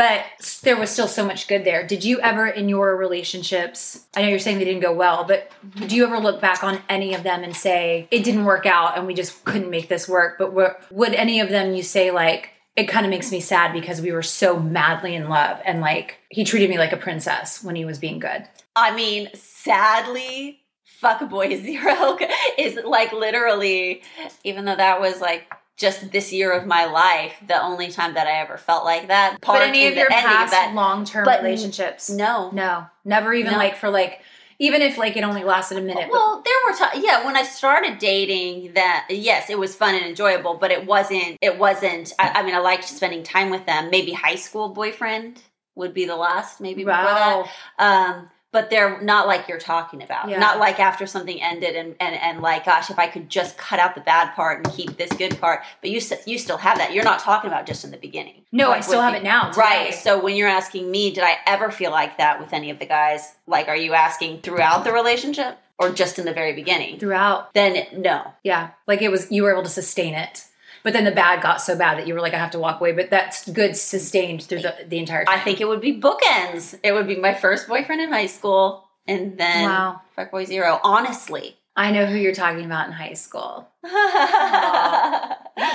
but 0.00 0.24
there 0.62 0.78
was 0.78 0.88
still 0.88 1.06
so 1.06 1.26
much 1.26 1.46
good 1.46 1.62
there. 1.62 1.86
Did 1.86 2.04
you 2.04 2.22
ever 2.22 2.46
in 2.46 2.70
your 2.70 2.96
relationships, 2.96 4.06
I 4.16 4.22
know 4.22 4.28
you're 4.28 4.38
saying 4.38 4.56
they 4.56 4.64
didn't 4.64 4.80
go 4.80 4.94
well, 4.94 5.24
but 5.24 5.50
mm-hmm. 5.50 5.88
do 5.88 5.94
you 5.94 6.06
ever 6.06 6.18
look 6.18 6.40
back 6.40 6.64
on 6.64 6.80
any 6.88 7.12
of 7.12 7.22
them 7.22 7.44
and 7.44 7.54
say 7.54 8.08
it 8.10 8.24
didn't 8.24 8.46
work 8.46 8.64
out 8.64 8.96
and 8.96 9.06
we 9.06 9.12
just 9.12 9.44
couldn't 9.44 9.68
make 9.68 9.88
this 9.88 10.08
work? 10.08 10.38
But 10.38 10.54
would 10.54 11.12
any 11.12 11.40
of 11.40 11.50
them 11.50 11.74
you 11.74 11.82
say 11.82 12.12
like 12.12 12.48
it 12.76 12.84
kind 12.84 13.04
of 13.04 13.10
makes 13.10 13.30
me 13.30 13.40
sad 13.40 13.74
because 13.74 14.00
we 14.00 14.10
were 14.10 14.22
so 14.22 14.58
madly 14.58 15.14
in 15.14 15.28
love 15.28 15.60
and 15.66 15.82
like 15.82 16.16
he 16.30 16.44
treated 16.44 16.70
me 16.70 16.78
like 16.78 16.92
a 16.92 16.96
princess 16.96 17.62
when 17.62 17.76
he 17.76 17.84
was 17.84 17.98
being 17.98 18.20
good. 18.20 18.48
i 18.76 18.94
mean 18.96 19.28
sadly 19.34 20.62
fuck 20.84 21.28
boy 21.28 21.60
zero 21.60 22.16
is 22.58 22.78
like 22.86 23.12
literally 23.12 24.02
even 24.44 24.64
though 24.64 24.76
that 24.76 24.98
was 24.98 25.20
like 25.20 25.52
just 25.80 26.12
this 26.12 26.32
year 26.32 26.52
of 26.52 26.66
my 26.66 26.84
life 26.84 27.32
the 27.48 27.60
only 27.60 27.88
time 27.90 28.14
that 28.14 28.26
i 28.26 28.38
ever 28.40 28.56
felt 28.58 28.84
like 28.84 29.08
that 29.08 29.40
part 29.40 29.58
but 29.60 29.68
any 29.68 29.86
of 29.86 29.94
your 29.94 30.08
past 30.08 30.74
long-term 30.74 31.24
but 31.24 31.42
relationships? 31.42 32.10
no 32.10 32.50
No, 32.52 32.86
never 33.04 33.32
even 33.32 33.52
No. 33.52 33.58
like 33.58 33.76
for 33.76 33.88
like 33.90 34.20
even 34.58 34.82
if 34.82 34.98
like 34.98 35.16
it 35.16 35.24
only 35.24 35.42
lasted 35.42 35.78
a 35.78 35.80
minute. 35.80 36.08
but- 36.10 36.12
Well, 36.12 36.42
there 36.44 36.54
were 36.70 36.76
times, 36.76 37.02
yeah, 37.02 37.24
when 37.24 37.34
I 37.34 37.44
started 37.44 37.98
dating 37.98 38.74
that, 38.74 39.06
yes, 39.08 39.48
it 39.48 39.58
was 39.58 39.74
fun 39.74 39.94
and 39.94 40.04
enjoyable, 40.04 40.52
but 40.52 40.70
it 40.70 40.84
wasn't, 40.84 41.38
it 41.40 41.56
wasn't, 41.58 42.12
I, 42.18 42.28
I 42.40 42.42
mean, 42.42 42.54
I 42.54 42.58
liked 42.58 42.84
spending 42.84 43.22
time 43.22 43.48
with 43.48 43.64
them. 43.64 43.88
Maybe 43.88 44.12
high 44.12 44.34
school 44.34 44.68
boyfriend 44.68 45.40
would 45.76 45.94
be 45.94 46.04
the 46.04 46.14
last, 46.14 46.60
maybe 46.60 46.84
before 46.84 47.02
that. 47.04 47.46
Um, 47.78 48.28
but 48.52 48.70
they're 48.70 49.00
not 49.00 49.26
like 49.26 49.48
you're 49.48 49.58
talking 49.58 50.02
about. 50.02 50.28
Yeah. 50.28 50.38
Not 50.38 50.58
like 50.58 50.80
after 50.80 51.06
something 51.06 51.40
ended 51.40 51.76
and, 51.76 51.94
and, 52.00 52.14
and 52.16 52.40
like, 52.40 52.64
gosh, 52.64 52.90
if 52.90 52.98
I 52.98 53.06
could 53.06 53.28
just 53.28 53.56
cut 53.56 53.78
out 53.78 53.94
the 53.94 54.00
bad 54.00 54.34
part 54.34 54.58
and 54.58 54.74
keep 54.74 54.96
this 54.96 55.12
good 55.12 55.38
part. 55.40 55.60
But 55.80 55.90
you, 55.90 56.00
you 56.26 56.38
still 56.38 56.56
have 56.56 56.78
that. 56.78 56.92
You're 56.92 57.04
not 57.04 57.20
talking 57.20 57.48
about 57.48 57.66
just 57.66 57.84
in 57.84 57.90
the 57.90 57.96
beginning. 57.96 58.42
No, 58.52 58.72
I 58.72 58.80
still 58.80 59.00
have 59.00 59.12
the- 59.12 59.20
it 59.20 59.22
now. 59.22 59.52
Right. 59.52 59.94
So 59.94 60.20
when 60.22 60.36
you're 60.36 60.48
asking 60.48 60.90
me, 60.90 61.12
did 61.12 61.22
I 61.24 61.36
ever 61.46 61.70
feel 61.70 61.90
like 61.92 62.18
that 62.18 62.40
with 62.40 62.52
any 62.52 62.70
of 62.70 62.78
the 62.78 62.86
guys? 62.86 63.34
Like, 63.46 63.68
are 63.68 63.76
you 63.76 63.94
asking 63.94 64.40
throughout 64.40 64.84
the 64.84 64.92
relationship 64.92 65.56
or 65.78 65.90
just 65.90 66.18
in 66.18 66.24
the 66.24 66.32
very 66.32 66.52
beginning? 66.52 66.98
Throughout. 66.98 67.54
Then 67.54 67.86
no. 67.96 68.32
Yeah. 68.42 68.70
Like 68.86 69.02
it 69.02 69.10
was, 69.10 69.30
you 69.30 69.44
were 69.44 69.52
able 69.52 69.62
to 69.62 69.68
sustain 69.68 70.14
it. 70.14 70.44
But 70.82 70.92
then 70.94 71.04
the 71.04 71.10
bad 71.10 71.42
got 71.42 71.60
so 71.60 71.76
bad 71.76 71.98
that 71.98 72.06
you 72.06 72.14
were 72.14 72.20
like, 72.20 72.32
I 72.34 72.38
have 72.38 72.52
to 72.52 72.58
walk 72.58 72.80
away. 72.80 72.92
But 72.92 73.10
that's 73.10 73.48
good 73.50 73.76
sustained 73.76 74.42
through 74.44 74.62
the, 74.62 74.74
the 74.88 74.98
entire 74.98 75.24
time. 75.24 75.38
I 75.38 75.42
think 75.42 75.60
it 75.60 75.68
would 75.68 75.80
be 75.80 76.00
bookends. 76.00 76.78
It 76.82 76.92
would 76.92 77.06
be 77.06 77.16
my 77.16 77.34
first 77.34 77.68
boyfriend 77.68 78.00
in 78.00 78.10
high 78.12 78.26
school 78.26 78.84
and 79.06 79.36
then 79.38 79.64
Wow. 79.64 80.00
fuckboy 80.16 80.46
zero. 80.46 80.80
Honestly. 80.82 81.56
I 81.76 81.92
know 81.92 82.04
who 82.06 82.16
you're 82.18 82.34
talking 82.34 82.64
about 82.64 82.86
in 82.88 82.92
high 82.92 83.12
school. 83.14 83.68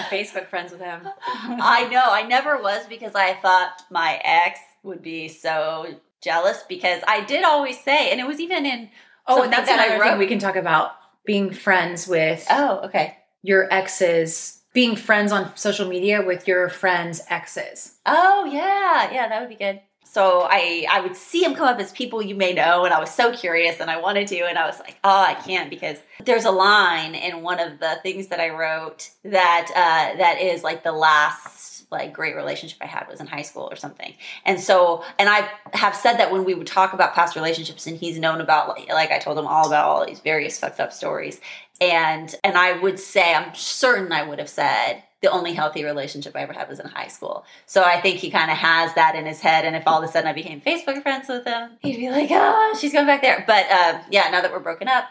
Facebook 0.09 0.47
friends 0.47 0.71
with 0.71 0.81
him. 0.81 1.01
I 1.27 1.87
know. 1.89 2.03
I 2.05 2.23
never 2.27 2.61
was 2.61 2.85
because 2.87 3.15
I 3.15 3.33
thought 3.35 3.81
my 3.89 4.19
ex 4.23 4.59
would 4.83 5.01
be 5.01 5.27
so 5.27 5.87
jealous 6.21 6.63
because 6.67 7.01
I 7.07 7.23
did 7.25 7.43
always 7.43 7.79
say, 7.79 8.11
and 8.11 8.19
it 8.19 8.27
was 8.27 8.39
even 8.39 8.65
in. 8.65 8.89
Oh, 9.27 9.43
and 9.43 9.51
that's 9.53 9.67
that 9.69 9.79
I 9.79 9.85
another 9.95 10.03
thing 10.11 10.19
we 10.19 10.27
can 10.27 10.39
talk 10.39 10.55
about 10.55 10.91
being 11.25 11.51
friends 11.51 12.07
with 12.07 12.45
Oh, 12.49 12.81
okay. 12.85 13.17
your 13.41 13.71
exes, 13.73 14.61
being 14.75 14.95
friends 14.95 15.31
on 15.31 15.55
social 15.57 15.87
media 15.87 16.21
with 16.21 16.47
your 16.47 16.69
friends' 16.69 17.23
exes. 17.29 17.95
Oh 18.05 18.45
yeah, 18.45 19.11
yeah, 19.11 19.27
that 19.29 19.39
would 19.39 19.49
be 19.49 19.55
good. 19.55 19.79
So 20.03 20.47
I 20.49 20.85
I 20.89 21.01
would 21.01 21.15
see 21.15 21.41
them 21.41 21.55
come 21.55 21.67
up 21.67 21.79
as 21.79 21.91
people 21.91 22.21
you 22.21 22.35
may 22.35 22.53
know, 22.53 22.85
and 22.85 22.93
I 22.93 22.99
was 22.99 23.09
so 23.09 23.35
curious, 23.35 23.79
and 23.79 23.89
I 23.89 23.99
wanted 23.99 24.27
to, 24.27 24.39
and 24.41 24.57
I 24.57 24.67
was 24.67 24.79
like, 24.79 24.97
oh, 25.03 25.23
I 25.23 25.33
can't 25.33 25.69
because 25.69 25.97
there's 26.23 26.45
a 26.45 26.51
line 26.51 27.15
in 27.15 27.41
one 27.41 27.59
of 27.59 27.79
the 27.79 27.97
things 28.03 28.27
that 28.27 28.39
I 28.39 28.49
wrote 28.49 29.09
that 29.23 29.67
uh, 29.71 30.17
that 30.17 30.39
is 30.39 30.63
like 30.63 30.83
the 30.83 30.91
last 30.91 31.74
like 31.95 32.13
great 32.13 32.35
relationship 32.35 32.77
I 32.81 32.85
had 32.85 33.07
was 33.09 33.19
in 33.19 33.27
high 33.27 33.41
school 33.41 33.67
or 33.71 33.75
something, 33.75 34.13
and 34.45 34.59
so 34.59 35.03
and 35.17 35.29
I 35.29 35.49
have 35.73 35.95
said 35.95 36.17
that 36.17 36.31
when 36.31 36.43
we 36.43 36.53
would 36.53 36.67
talk 36.67 36.93
about 36.93 37.15
past 37.15 37.35
relationships, 37.35 37.87
and 37.87 37.97
he's 37.97 38.19
known 38.19 38.41
about 38.41 38.69
like, 38.69 38.89
like 38.89 39.11
I 39.11 39.19
told 39.19 39.37
him 39.37 39.47
all 39.47 39.67
about 39.67 39.85
all 39.85 40.05
these 40.05 40.19
various 40.19 40.59
fucked 40.59 40.79
up 40.79 40.93
stories, 40.93 41.39
and 41.81 42.33
and 42.43 42.57
I 42.57 42.73
would 42.79 42.99
say 42.99 43.33
I'm 43.33 43.53
certain 43.55 44.11
I 44.11 44.23
would 44.23 44.39
have 44.39 44.49
said 44.49 45.03
the 45.21 45.31
only 45.31 45.53
healthy 45.53 45.83
relationship 45.83 46.35
I 46.35 46.41
ever 46.41 46.53
had 46.53 46.69
was 46.69 46.79
in 46.79 46.87
high 46.87 47.07
school. 47.07 47.45
So 47.65 47.83
I 47.83 47.99
think 47.99 48.17
he 48.17 48.29
kind 48.29 48.51
of 48.51 48.57
has 48.57 48.93
that 48.93 49.15
in 49.15 49.25
his 49.25 49.39
head. 49.39 49.65
And 49.65 49.75
if 49.75 49.83
all 49.87 49.97
of 50.01 50.07
a 50.07 50.11
sudden 50.11 50.27
I 50.27 50.33
became 50.33 50.61
Facebook 50.61 51.01
friends 51.01 51.27
with 51.27 51.45
him, 51.45 51.71
he'd 51.81 51.97
be 51.97 52.09
like, 52.11 52.29
"Oh, 52.31 52.77
she's 52.79 52.93
going 52.93 53.07
back 53.07 53.21
there." 53.21 53.43
But 53.47 53.65
uh, 53.71 54.01
yeah, 54.11 54.29
now 54.31 54.41
that 54.41 54.51
we're 54.51 54.59
broken 54.59 54.87
up, 54.87 55.05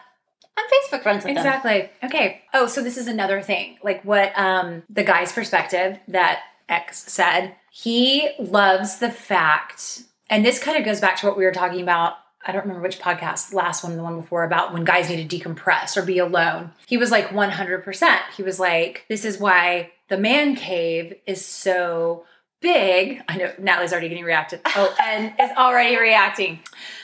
I'm 0.57 0.65
Facebook 0.65 1.03
friends 1.03 1.25
with 1.25 1.31
him. 1.31 1.37
Exactly. 1.37 1.89
Okay. 2.03 2.41
Oh, 2.53 2.67
so 2.67 2.81
this 2.81 2.97
is 2.97 3.07
another 3.07 3.41
thing. 3.41 3.77
Like 3.83 4.03
what 4.03 4.37
um 4.37 4.83
the 4.89 5.03
guy's 5.03 5.33
perspective 5.33 5.99
that 6.07 6.43
X 6.69 7.11
said. 7.11 7.55
He 7.71 8.29
loves 8.39 8.99
the 8.99 9.11
fact, 9.11 10.03
and 10.29 10.45
this 10.45 10.59
kind 10.59 10.77
of 10.77 10.85
goes 10.85 11.01
back 11.01 11.17
to 11.17 11.27
what 11.27 11.37
we 11.37 11.43
were 11.45 11.51
talking 11.51 11.81
about. 11.81 12.13
I 12.47 12.51
don't 12.51 12.61
remember 12.61 12.83
which 12.83 12.99
podcast, 12.99 13.49
the 13.49 13.55
last 13.55 13.83
one, 13.83 13.97
the 13.97 14.03
one 14.03 14.21
before, 14.21 14.43
about 14.43 14.71
when 14.71 14.83
guys 14.83 15.09
need 15.09 15.27
to 15.27 15.39
decompress 15.39 15.97
or 15.97 16.03
be 16.03 16.19
alone. 16.19 16.71
He 16.85 16.95
was 16.95 17.09
like 17.09 17.29
100%. 17.29 18.19
He 18.37 18.43
was 18.43 18.59
like, 18.59 19.05
this 19.09 19.25
is 19.25 19.39
why 19.39 19.91
the 20.09 20.17
man 20.17 20.55
cave 20.55 21.15
is 21.25 21.43
so 21.43 22.25
big. 22.61 23.21
I 23.27 23.37
know 23.37 23.51
Natalie's 23.57 23.91
already 23.91 24.09
getting 24.09 24.23
reacted. 24.23 24.61
Oh, 24.77 24.95
and 25.01 25.33
is 25.39 25.51
already 25.57 25.97
reacting. 25.97 26.59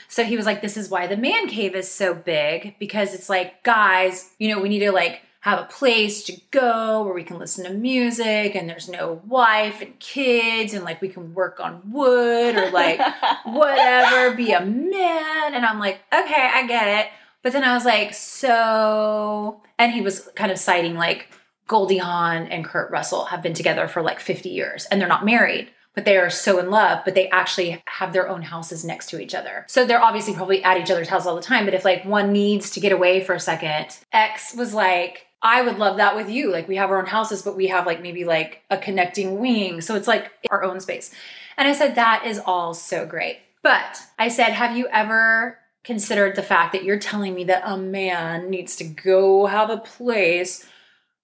So 0.07 0.23
he 0.25 0.35
was 0.35 0.45
like, 0.45 0.61
this 0.61 0.75
is 0.75 0.89
why 0.89 1.07
the 1.07 1.15
man 1.15 1.47
cave 1.47 1.73
is 1.73 1.89
so 1.89 2.13
big 2.13 2.75
because 2.79 3.13
it's 3.13 3.29
like, 3.29 3.63
guys, 3.63 4.29
you 4.39 4.49
know, 4.49 4.59
we 4.59 4.69
need 4.69 4.79
to 4.79 4.91
like 4.91 5.21
have 5.41 5.59
a 5.59 5.65
place 5.65 6.23
to 6.23 6.39
go 6.51 7.03
where 7.03 7.15
we 7.15 7.23
can 7.23 7.39
listen 7.39 7.65
to 7.65 7.73
music 7.73 8.55
and 8.55 8.69
there's 8.69 8.87
no 8.87 9.21
wife 9.25 9.81
and 9.81 9.99
kids 9.99 10.73
and 10.73 10.85
like 10.85 11.01
we 11.01 11.09
can 11.09 11.33
work 11.33 11.59
on 11.59 11.81
wood 11.91 12.55
or 12.55 12.69
like 12.69 12.99
whatever, 13.45 14.35
be 14.35 14.51
a 14.51 14.63
man. 14.63 15.53
And 15.53 15.65
I'm 15.65 15.79
like, 15.79 15.99
okay, 16.13 16.49
I 16.53 16.67
get 16.67 17.05
it. 17.05 17.11
But 17.41 17.53
then 17.53 17.63
I 17.63 17.73
was 17.73 17.85
like, 17.85 18.13
so, 18.13 19.61
and 19.79 19.91
he 19.91 20.01
was 20.01 20.29
kind 20.35 20.51
of 20.51 20.59
citing 20.59 20.93
like 20.93 21.27
Goldie 21.67 21.97
Hawn 21.97 22.45
and 22.47 22.63
Kurt 22.63 22.91
Russell 22.91 23.25
have 23.25 23.41
been 23.41 23.55
together 23.55 23.87
for 23.87 24.03
like 24.03 24.19
50 24.19 24.49
years 24.49 24.85
and 24.91 25.01
they're 25.01 25.07
not 25.07 25.25
married, 25.25 25.71
but 25.95 26.05
they 26.05 26.17
are 26.17 26.29
so 26.29 26.59
in 26.59 26.69
love, 26.69 26.99
but 27.03 27.15
they 27.15 27.29
actually 27.29 27.81
have 27.87 28.13
their 28.13 28.29
own 28.29 28.43
houses 28.43 28.85
next 28.85 29.09
to 29.09 29.19
each 29.19 29.33
other. 29.33 29.65
So 29.67 29.85
they're 29.85 30.03
obviously 30.03 30.35
probably 30.35 30.63
at 30.63 30.79
each 30.79 30.91
other's 30.91 31.09
house 31.09 31.25
all 31.25 31.35
the 31.35 31.41
time. 31.41 31.65
But 31.65 31.73
if 31.73 31.83
like 31.83 32.05
one 32.05 32.31
needs 32.31 32.69
to 32.71 32.79
get 32.79 32.91
away 32.91 33.23
for 33.23 33.33
a 33.33 33.39
second, 33.39 33.97
X 34.13 34.53
was 34.53 34.75
like, 34.75 35.25
I 35.43 35.61
would 35.61 35.77
love 35.79 35.97
that 35.97 36.15
with 36.15 36.29
you. 36.29 36.51
Like 36.51 36.67
we 36.67 36.75
have 36.75 36.91
our 36.91 36.99
own 36.99 37.07
houses, 37.07 37.41
but 37.41 37.55
we 37.55 37.67
have 37.67 37.85
like 37.85 38.01
maybe 38.01 38.25
like 38.25 38.63
a 38.69 38.77
connecting 38.77 39.39
wing. 39.39 39.81
So 39.81 39.95
it's 39.95 40.07
like 40.07 40.31
our 40.49 40.63
own 40.63 40.79
space. 40.79 41.13
And 41.57 41.67
I 41.67 41.73
said, 41.73 41.95
that 41.95 42.25
is 42.25 42.39
all 42.45 42.73
so 42.73 43.05
great. 43.05 43.39
But 43.63 44.01
I 44.17 44.27
said, 44.27 44.49
have 44.49 44.77
you 44.77 44.87
ever 44.91 45.57
considered 45.83 46.35
the 46.35 46.43
fact 46.43 46.73
that 46.73 46.83
you're 46.83 46.99
telling 46.99 47.33
me 47.33 47.43
that 47.45 47.63
a 47.65 47.77
man 47.77 48.49
needs 48.49 48.75
to 48.77 48.83
go 48.83 49.47
have 49.47 49.69
a 49.69 49.77
place? 49.77 50.65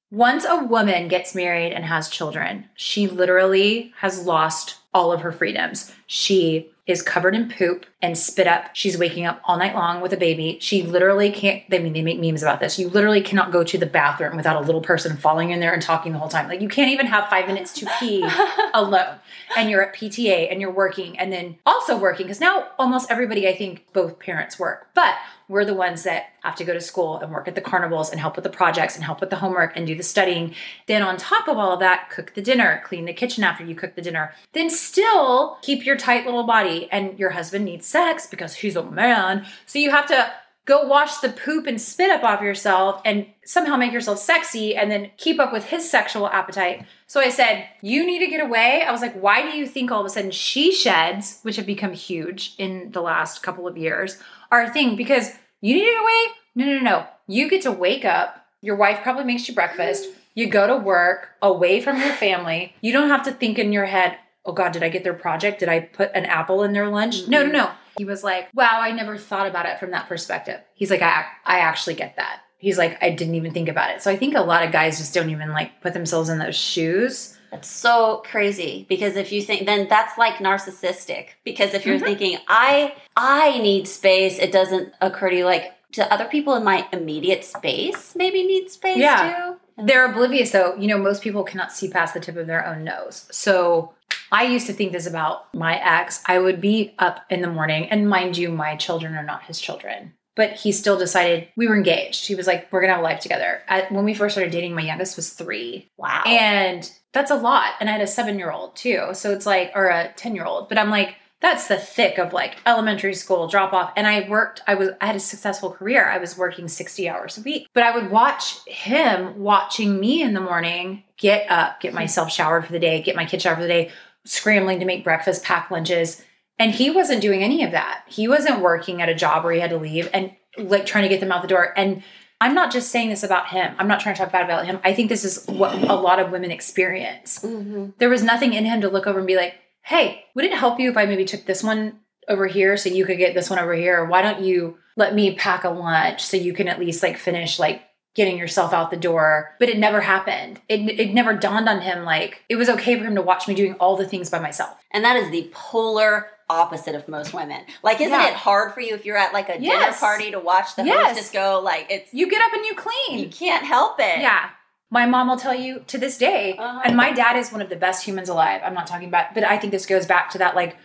Once 0.10 0.46
a 0.46 0.64
woman 0.64 1.08
gets 1.08 1.36
married 1.36 1.74
and 1.74 1.86
has 1.86 2.10
children, 2.10 2.66
she 2.76 3.08
literally 3.08 3.94
has 3.98 4.26
lost 4.26 4.78
all 4.94 5.12
of 5.12 5.22
her 5.22 5.32
freedoms. 5.32 5.94
She 6.08 6.72
is 6.88 7.01
covered 7.01 7.36
in 7.36 7.50
poop 7.50 7.86
and 8.01 8.17
spit 8.17 8.48
up. 8.48 8.70
She's 8.74 8.98
waking 8.98 9.25
up 9.25 9.41
all 9.44 9.58
night 9.58 9.75
long 9.75 10.01
with 10.01 10.13
a 10.13 10.17
baby. 10.17 10.58
She 10.62 10.84
literally 10.84 11.32
can't, 11.32 11.63
I 11.72 11.79
mean, 11.79 11.94
they 11.94 12.01
make 12.01 12.20
memes 12.20 12.41
about 12.41 12.62
this. 12.62 12.79
You 12.79 12.88
literally 12.88 13.22
cannot 13.22 13.51
go 13.51 13.63
to 13.63 13.77
the 13.77 13.86
bathroom 13.86 14.38
without 14.38 14.56
a 14.56 14.65
little 14.65 14.82
person 14.82 15.17
falling 15.17 15.51
in 15.51 15.60
there 15.60 15.74
and 15.74 15.82
talking 15.82 16.13
the 16.13 16.20
whole 16.20 16.29
time. 16.29 16.48
Like, 16.48 16.62
you 16.62 16.70
can't 16.70 16.91
even 16.91 17.06
have 17.08 17.29
five 17.29 17.46
minutes 17.46 17.74
to 17.74 17.91
pee 18.00 18.25
alone. 18.74 19.15
And 19.56 19.70
you're 19.70 19.84
at 19.84 19.96
PTA 19.96 20.51
and 20.51 20.62
you're 20.62 20.72
working 20.72 21.17
and 21.20 21.32
then 21.32 21.58
also 21.65 21.98
working 21.98 22.25
because 22.25 22.39
now 22.39 22.67
almost 22.79 23.12
everybody, 23.12 23.48
I 23.48 23.56
think, 23.56 23.86
both 23.94 24.20
parents 24.20 24.58
work. 24.58 24.89
But 24.94 25.15
we're 25.50 25.65
the 25.65 25.74
ones 25.74 26.03
that 26.03 26.34
have 26.41 26.56
to 26.56 26.65
go 26.65 26.74
to 26.74 26.82
school 26.82 27.20
and 27.20 27.32
work 27.32 27.48
at 27.48 27.56
the 27.56 27.62
carnivals 27.62 28.10
and 28.10 28.20
help 28.20 28.36
with 28.36 28.44
the 28.44 28.50
projects 28.50 28.96
and 28.96 29.03
help 29.03 29.22
with 29.22 29.29
the 29.29 29.38
homework 29.38 29.75
and 29.77 29.88
do 29.88 29.96
the 29.96 30.03
studying. 30.03 30.53
Then, 30.88 31.01
on 31.01 31.17
top 31.17 31.48
of 31.48 31.58
all 31.58 31.72
of 31.72 31.79
that, 31.79 32.10
cook 32.10 32.34
the 32.34 32.41
dinner, 32.41 32.82
clean 32.86 33.06
the 33.06 33.13
kitchen 33.13 33.44
after 33.44 33.63
you 33.63 33.74
cook 33.74 33.96
the 33.96 34.01
dinner. 34.01 34.34
Then, 34.53 34.70
still 34.70 35.58
keep 35.62 35.86
your 35.86 35.96
tight 35.96 36.25
little 36.25 36.44
And 36.92 37.18
your 37.18 37.32
husband 37.32 37.66
needs 37.66 37.86
sex 37.88 38.28
because 38.28 38.56
he's 38.56 38.76
a 38.76 38.84
man. 38.84 39.46
So, 39.66 39.80
you 39.80 39.92
have 39.92 40.08
to 40.08 40.32
go 40.68 40.84
wash 40.84 41.18
the 41.18 41.30
poop 41.30 41.66
and 41.66 41.82
spit 41.82 42.12
up 42.12 42.24
off 42.24 42.42
yourself 42.42 43.02
and 43.06 43.26
somehow 43.46 43.78
make 43.78 43.94
yourself 43.94 44.20
sexy 44.20 44.76
and 44.76 44.92
then 44.92 45.10
keep 45.16 45.40
up 45.40 45.54
with 45.54 45.64
his 45.64 45.90
sexual 45.90 46.28
appetite. 46.28 46.86
So 47.08 47.22
I 47.22 47.30
said, 47.30 47.68
You 47.82 48.06
need 48.06 48.20
to 48.20 48.28
get 48.28 48.42
away. 48.42 48.84
I 48.84 48.92
was 48.92 49.02
like, 49.02 49.18
Why 49.20 49.50
do 49.50 49.58
you 49.58 49.66
think 49.66 49.90
all 49.90 50.02
of 50.02 50.06
a 50.06 50.10
sudden 50.10 50.30
she 50.30 50.74
sheds, 50.74 51.40
which 51.42 51.56
have 51.56 51.66
become 51.66 51.94
huge 51.94 52.54
in 52.60 52.92
the 52.92 53.02
last 53.02 53.42
couple 53.42 53.68
of 53.68 53.78
years, 53.78 54.22
are 54.52 54.64
a 54.64 54.70
thing? 54.70 54.96
Because 54.98 55.32
you 55.62 55.74
need 55.74 55.86
to 55.86 55.92
get 55.92 56.02
away? 56.02 56.24
No, 56.56 56.66
no, 56.66 56.80
no. 56.80 57.08
You 57.28 57.50
get 57.50 57.62
to 57.64 57.72
wake 57.72 58.06
up. 58.06 58.46
Your 58.62 58.76
wife 58.76 59.02
probably 59.04 59.24
makes 59.24 59.48
you 59.48 59.56
breakfast. 59.56 60.10
You 60.36 60.48
go 60.48 60.68
to 60.68 60.76
work 60.76 61.30
away 61.42 61.82
from 61.82 62.00
your 62.00 62.14
family. 62.14 62.76
You 62.82 62.92
don't 62.92 63.10
have 63.10 63.24
to 63.24 63.32
think 63.32 63.58
in 63.58 63.72
your 63.72 63.86
head, 63.86 64.18
Oh 64.48 64.54
God, 64.54 64.72
did 64.72 64.82
I 64.82 64.89
get 64.89 65.04
their 65.04 65.13
project? 65.13 65.60
Did 65.60 65.68
I 65.70 65.82
put 65.82 66.10
an 66.16 66.25
apple 66.25 66.63
in 66.63 66.72
their 66.74 66.88
lunch? 66.88 67.27
No, 67.27 67.46
no, 67.46 67.51
no. 67.51 67.72
He 67.98 68.06
was 68.06 68.24
like, 68.24 68.48
wow, 68.54 68.80
I 68.80 68.92
never 68.92 69.18
thought 69.18 69.46
about 69.48 69.66
it 69.66 69.77
from 69.80 69.92
that 69.92 70.08
perspective. 70.08 70.62
He's 70.74 70.89
like, 70.89 71.01
I, 71.01 71.25
I 71.46 71.60
actually 71.60 71.96
get 71.96 72.16
that. 72.16 72.42
He's 72.60 72.77
like, 72.77 72.98
I 73.04 73.10
didn't 73.12 73.36
even 73.36 73.54
think 73.54 73.68
about 73.70 73.92
it. 73.92 74.01
So 74.01 74.10
I 74.10 74.16
think 74.16 74.36
a 74.36 74.42
lot 74.42 74.63
of 74.63 74.72
guys 74.72 74.98
just 74.98 75.13
don't 75.13 75.30
even 75.30 75.51
like 75.51 75.82
put 75.82 75.94
themselves 75.94 76.30
in 76.30 76.39
those 76.39 76.56
shoes. 76.56 77.38
That's 77.51 77.70
so 77.70 78.24
crazy 78.25 78.86
because 78.89 79.16
if 79.16 79.32
you 79.32 79.42
think 79.42 79.66
then 79.66 79.88
that's 79.89 80.18
like 80.18 80.36
narcissistic 80.36 81.27
because 81.44 81.74
if 81.74 81.86
you're 81.86 81.96
Mm-hmm. 81.98 82.06
thinking 82.06 82.38
I 82.48 82.94
I 83.16 83.58
need 83.60 83.88
space 83.88 84.38
it 84.38 84.51
doesn't 84.51 84.92
occur 85.00 85.30
to 85.30 85.38
you 85.38 85.46
like 85.46 85.72
do 85.94 86.01
other 86.01 86.25
people 86.25 86.56
in 86.56 86.63
my 86.66 86.86
immediate 86.92 87.46
space 87.46 88.16
maybe 88.18 88.44
need 88.46 88.70
space 88.70 88.98
Yeah. 88.98 89.56
too? 89.77 89.84
They're 89.86 90.12
oblivious 90.12 90.51
though. 90.51 90.75
You 90.75 90.88
know, 90.88 90.98
most 90.98 91.22
people 91.24 91.44
cannot 91.44 91.72
see 91.72 91.89
past 91.89 92.13
the 92.13 92.20
tip 92.20 92.36
of 92.36 92.48
their 92.48 92.66
own 92.66 92.84
nose. 92.84 93.27
So 93.32 93.94
I 94.32 94.44
used 94.44 94.68
to 94.68 94.74
think 94.74 94.92
this 94.92 95.08
about 95.08 95.54
my 95.54 95.76
ex. 95.78 96.22
I 96.26 96.40
would 96.40 96.60
be 96.62 96.94
up 97.00 97.26
in 97.30 97.42
the 97.42 97.50
morning, 97.50 97.90
and 97.90 98.10
mind 98.10 98.38
you, 98.38 98.50
my 98.50 98.76
children 98.76 99.16
are 99.16 99.24
not 99.24 99.44
his 99.44 99.60
children. 99.60 100.14
But 100.36 100.52
he 100.54 100.72
still 100.72 101.00
decided 101.00 101.48
we 101.56 101.68
were 101.68 101.76
engaged. 101.76 102.28
He 102.28 102.36
was 102.36 102.46
like, 102.46 102.72
"We're 102.72 102.82
gonna 102.82 102.94
have 102.94 103.02
a 103.02 103.04
life 103.04 103.22
together." 103.22 103.62
At, 103.68 103.92
when 103.92 104.06
we 104.06 104.14
first 104.14 104.36
started 104.36 104.52
dating, 104.52 104.76
my 104.76 104.84
youngest 104.84 105.16
was 105.16 105.30
three, 105.32 105.90
Wow. 105.98 106.24
and 106.28 106.90
that's 107.14 107.32
a 107.32 107.36
lot. 107.36 107.74
And 107.80 107.90
I 107.90 107.94
had 107.94 108.02
a 108.02 108.08
seven 108.08 108.38
year 108.38 108.52
old 108.52 108.76
too. 108.76 109.08
So 109.14 109.32
it's 109.32 109.48
like, 109.48 109.72
or 109.74 109.88
a 109.88 110.14
10 110.16 110.36
year 110.36 110.46
old. 110.46 110.70
But 110.70 110.78
I'm 110.78 110.92
like, 110.92 111.16
that's 111.42 111.68
the 111.68 111.78
thick 111.78 112.20
of 112.20 112.34
like 112.34 112.58
elementary 112.68 113.16
school 113.16 113.48
drop 113.48 113.74
off. 113.74 113.94
And 113.96 114.06
I 114.06 114.28
worked, 114.30 114.62
I 114.68 114.76
was, 114.76 114.90
I 115.02 115.08
had 115.08 115.16
a 115.16 115.20
successful 115.20 115.72
career. 115.72 116.08
I 116.08 116.18
was 116.20 116.38
working 116.38 116.68
60 116.68 117.10
hours 117.10 117.38
a 117.38 117.42
week. 117.42 117.68
But 117.74 117.84
I 117.84 117.96
would 117.96 118.12
watch 118.12 118.64
him 118.66 119.40
watching 119.40 120.00
me 120.00 120.22
in 120.22 120.34
the 120.34 120.42
morning 120.42 121.04
get 121.18 121.50
up, 121.50 121.80
get 121.80 121.94
myself 121.96 122.32
showered 122.32 122.66
for 122.66 122.72
the 122.72 122.80
day, 122.80 123.02
get 123.02 123.16
my 123.16 123.26
kid 123.26 123.42
showered 123.42 123.56
for 123.56 123.62
the 123.64 123.68
day, 123.68 123.92
scrambling 124.28 124.80
to 124.80 124.86
make 124.86 125.04
breakfast, 125.04 125.44
pack 125.44 125.72
lunches. 125.72 126.24
And 126.60 126.72
he 126.72 126.90
wasn't 126.90 127.22
doing 127.22 127.44
any 127.44 127.64
of 127.64 127.72
that. 127.72 128.04
He 128.08 128.28
wasn't 128.28 128.62
working 128.62 129.02
at 129.02 129.10
a 129.10 129.16
job 129.16 129.44
where 129.44 129.54
he 129.54 129.60
had 129.60 129.70
to 129.70 129.78
leave 129.78 130.10
and 130.14 130.32
like 130.58 130.86
trying 130.86 131.04
to 131.04 131.10
get 131.10 131.20
them 131.20 131.32
out 131.32 131.42
the 131.42 131.48
door. 131.48 131.74
And 131.78 132.04
I'm 132.42 132.54
not 132.54 132.72
just 132.72 132.90
saying 132.92 133.10
this 133.10 133.24
about 133.24 133.50
him. 133.50 133.76
I'm 133.78 133.88
not 133.88 134.00
trying 134.00 134.16
to 134.16 134.22
talk 134.22 134.32
bad 134.32 134.46
about 134.46 134.66
him. 134.66 134.80
I 134.84 134.94
think 134.94 135.10
this 135.10 135.24
is 135.24 135.46
what 135.48 135.74
a 135.76 135.96
lot 135.96 136.20
of 136.20 136.32
women 136.32 136.52
experience. 136.52 137.40
Mhm. 137.40 137.94
There 137.98 138.10
was 138.10 138.24
nothing 138.24 138.54
in 138.54 138.66
him 138.66 138.82
to 138.82 138.90
look 138.90 139.08
over 139.08 139.20
and 139.20 139.28
be 139.28 139.36
like, 139.36 139.56
hey, 139.84 140.24
would 140.36 140.46
it 140.46 140.54
help 140.54 140.80
you 140.80 140.90
if 140.90 140.98
I 140.98 141.06
maybe 141.06 141.26
took 141.26 141.46
this 141.46 141.64
one 141.64 142.00
over 142.28 142.46
here 142.46 142.76
so 142.76 142.90
you 142.90 143.06
could 143.06 143.18
get 143.18 143.34
this 143.34 143.50
one 143.50 143.60
over 143.60 143.74
here? 143.74 144.02
Or 144.02 144.06
why 144.06 144.22
don't 144.22 144.42
you 144.44 144.78
let 144.96 145.16
me 145.16 145.36
pack 145.36 145.64
a 145.64 145.70
lunch 145.70 146.24
so 146.24 146.38
you 146.38 146.54
can 146.54 146.68
at 146.68 146.80
least 146.80 147.02
like 147.04 147.18
finish 147.18 147.60
like 147.60 147.82
getting 148.18 148.38
yourself 148.38 148.74
out 148.74 148.90
the 148.92 148.98
door? 148.98 149.56
But 149.60 149.70
it 149.70 149.78
never 149.78 150.02
happened. 150.02 150.60
It, 150.68 151.00
it 151.00 151.14
never 151.14 151.34
dawned 151.34 151.70
on 151.70 151.80
him 151.82 152.04
like 152.04 152.44
it 152.50 152.58
was 152.58 152.68
okay 152.68 152.98
for 152.98 153.06
him 153.06 153.16
to 153.16 153.22
watch 153.22 153.48
me 153.48 153.54
doing 153.54 153.76
all 153.76 153.96
the 153.96 154.08
things 154.08 154.30
by 154.30 154.40
myself. 154.40 154.76
And 154.92 155.06
that 155.06 155.16
is 155.16 155.30
the 155.32 155.50
polar 155.54 156.28
opposite 156.50 156.96
of 156.96 157.08
most 157.08 157.34
women. 157.34 157.62
Like, 157.84 158.02
isn't 158.02 158.12
Yeah. 158.12 158.30
it 158.30 158.34
hard 158.34 158.74
for 158.74 158.82
you 158.82 158.96
if 158.96 159.06
you're 159.06 159.18
at 159.18 159.34
like 159.34 159.50
a 159.50 159.60
dinner 159.60 159.94
party 159.94 160.32
to 160.32 160.40
watch 160.40 160.76
the 160.76 160.84
Yes. 160.84 161.10
hostess 161.16 161.30
go? 161.32 161.62
Like, 161.64 161.88
it's 161.90 162.14
You 162.14 162.30
get 162.30 162.42
up 162.42 162.54
and 162.54 162.66
you 162.66 162.74
clean. 162.76 163.20
you 163.20 163.30
can't 163.30 163.64
help 163.66 164.00
it. 164.00 164.20
Yeah. 164.20 164.50
My 164.90 165.06
mom 165.06 165.28
will 165.28 165.36
tell 165.38 165.54
you 165.54 165.84
to 165.88 165.98
this 165.98 166.18
day, 166.18 166.56
Uh-huh. 166.58 166.82
and 166.86 166.96
my 166.96 167.12
dad 167.12 167.36
is 167.36 167.52
one 167.52 167.62
of 167.62 167.70
the 167.70 167.76
best 167.76 168.06
humans 168.06 168.30
alive. 168.30 168.62
I'm 168.64 168.74
not 168.74 168.88
talking 168.88 169.10
about, 169.10 169.34
but 169.34 169.44
I 169.44 169.58
think 169.58 169.72
this 169.72 169.86
goes 169.86 170.06
back 170.06 170.30
to 170.32 170.38
that 170.38 170.56
like, 170.56 170.78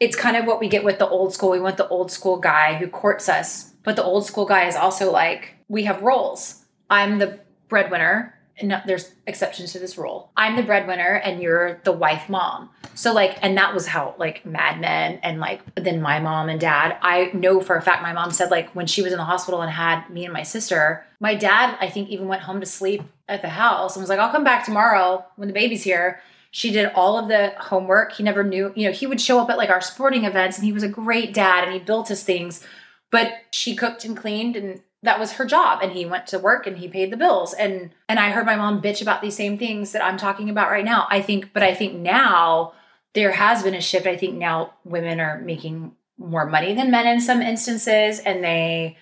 it's 0.00 0.14
kind 0.14 0.36
of 0.36 0.44
what 0.46 0.60
we 0.60 0.68
get 0.68 0.84
with 0.84 1.00
the 1.00 1.08
old 1.08 1.34
school. 1.34 1.50
We 1.50 1.58
want 1.60 1.76
the 1.76 1.88
old 1.88 2.12
school 2.12 2.36
guy 2.38 2.74
who 2.74 2.86
courts 2.86 3.28
us, 3.28 3.72
but 3.82 3.96
the 3.96 4.04
old 4.04 4.24
school 4.24 4.46
guy 4.46 4.68
is 4.68 4.76
also 4.76 5.10
like, 5.10 5.56
we 5.66 5.82
have 5.84 6.00
roles. 6.02 6.57
I'm 6.90 7.18
the 7.18 7.40
breadwinner, 7.68 8.34
and 8.58 8.68
no, 8.68 8.80
there's 8.86 9.12
exceptions 9.26 9.72
to 9.72 9.78
this 9.78 9.96
rule. 9.96 10.30
I'm 10.36 10.56
the 10.56 10.62
breadwinner, 10.62 11.14
and 11.14 11.40
you're 11.40 11.80
the 11.84 11.92
wife 11.92 12.28
mom. 12.28 12.70
So 12.98 13.12
like, 13.12 13.38
and 13.42 13.56
that 13.56 13.74
was 13.74 13.86
how 13.86 14.16
like 14.18 14.44
Mad 14.44 14.80
Men 14.80 15.20
and 15.22 15.38
like 15.38 15.60
then 15.76 16.02
my 16.02 16.18
mom 16.18 16.48
and 16.48 16.60
dad. 16.60 16.96
I 17.00 17.30
know 17.32 17.60
for 17.60 17.76
a 17.76 17.82
fact 17.82 18.02
my 18.02 18.12
mom 18.12 18.32
said 18.32 18.50
like 18.50 18.74
when 18.74 18.88
she 18.88 19.02
was 19.02 19.12
in 19.12 19.18
the 19.18 19.24
hospital 19.24 19.62
and 19.62 19.70
had 19.70 20.10
me 20.10 20.24
and 20.24 20.32
my 20.32 20.42
sister, 20.42 21.06
my 21.20 21.36
dad 21.36 21.76
I 21.80 21.88
think 21.88 22.08
even 22.08 22.26
went 22.26 22.42
home 22.42 22.58
to 22.58 22.66
sleep 22.66 23.02
at 23.28 23.40
the 23.40 23.50
house 23.50 23.94
and 23.94 24.02
was 24.02 24.10
like, 24.10 24.18
I'll 24.18 24.32
come 24.32 24.42
back 24.42 24.64
tomorrow 24.64 25.24
when 25.36 25.46
the 25.46 25.54
baby's 25.54 25.84
here. 25.84 26.20
She 26.50 26.72
did 26.72 26.90
all 26.94 27.16
of 27.16 27.28
the 27.28 27.52
homework. 27.60 28.14
He 28.14 28.24
never 28.24 28.42
knew, 28.42 28.72
you 28.74 28.86
know, 28.86 28.92
he 28.92 29.06
would 29.06 29.20
show 29.20 29.38
up 29.38 29.48
at 29.48 29.58
like 29.58 29.70
our 29.70 29.80
sporting 29.80 30.24
events 30.24 30.56
and 30.56 30.64
he 30.64 30.72
was 30.72 30.82
a 30.82 30.88
great 30.88 31.32
dad 31.32 31.62
and 31.62 31.72
he 31.72 31.78
built 31.78 32.08
his 32.08 32.24
things. 32.24 32.66
But 33.12 33.32
she 33.52 33.76
cooked 33.76 34.04
and 34.04 34.16
cleaned 34.16 34.56
and 34.56 34.80
that 35.02 35.20
was 35.20 35.32
her 35.32 35.44
job 35.44 35.80
and 35.82 35.92
he 35.92 36.04
went 36.04 36.26
to 36.26 36.38
work 36.38 36.66
and 36.66 36.78
he 36.78 36.88
paid 36.88 37.12
the 37.12 37.16
bills 37.16 37.54
and 37.54 37.90
and 38.08 38.18
I 38.18 38.30
heard 38.30 38.46
my 38.46 38.56
mom 38.56 38.82
bitch 38.82 39.00
about 39.00 39.22
these 39.22 39.36
same 39.36 39.58
things 39.58 39.92
that 39.92 40.04
I'm 40.04 40.16
talking 40.16 40.50
about 40.50 40.70
right 40.70 40.84
now. 40.84 41.06
I 41.10 41.22
think 41.22 41.52
but 41.52 41.62
I 41.62 41.74
think 41.74 41.94
now 41.94 42.72
there 43.14 43.32
has 43.32 43.62
been 43.62 43.74
a 43.74 43.80
shift. 43.80 44.06
I 44.06 44.16
think 44.16 44.36
now 44.36 44.74
women 44.84 45.20
are 45.20 45.40
making 45.40 45.92
more 46.18 46.46
money 46.46 46.74
than 46.74 46.90
men 46.90 47.06
in 47.06 47.20
some 47.20 47.40
instances 47.40 48.18
and 48.18 48.42
they 48.42 48.96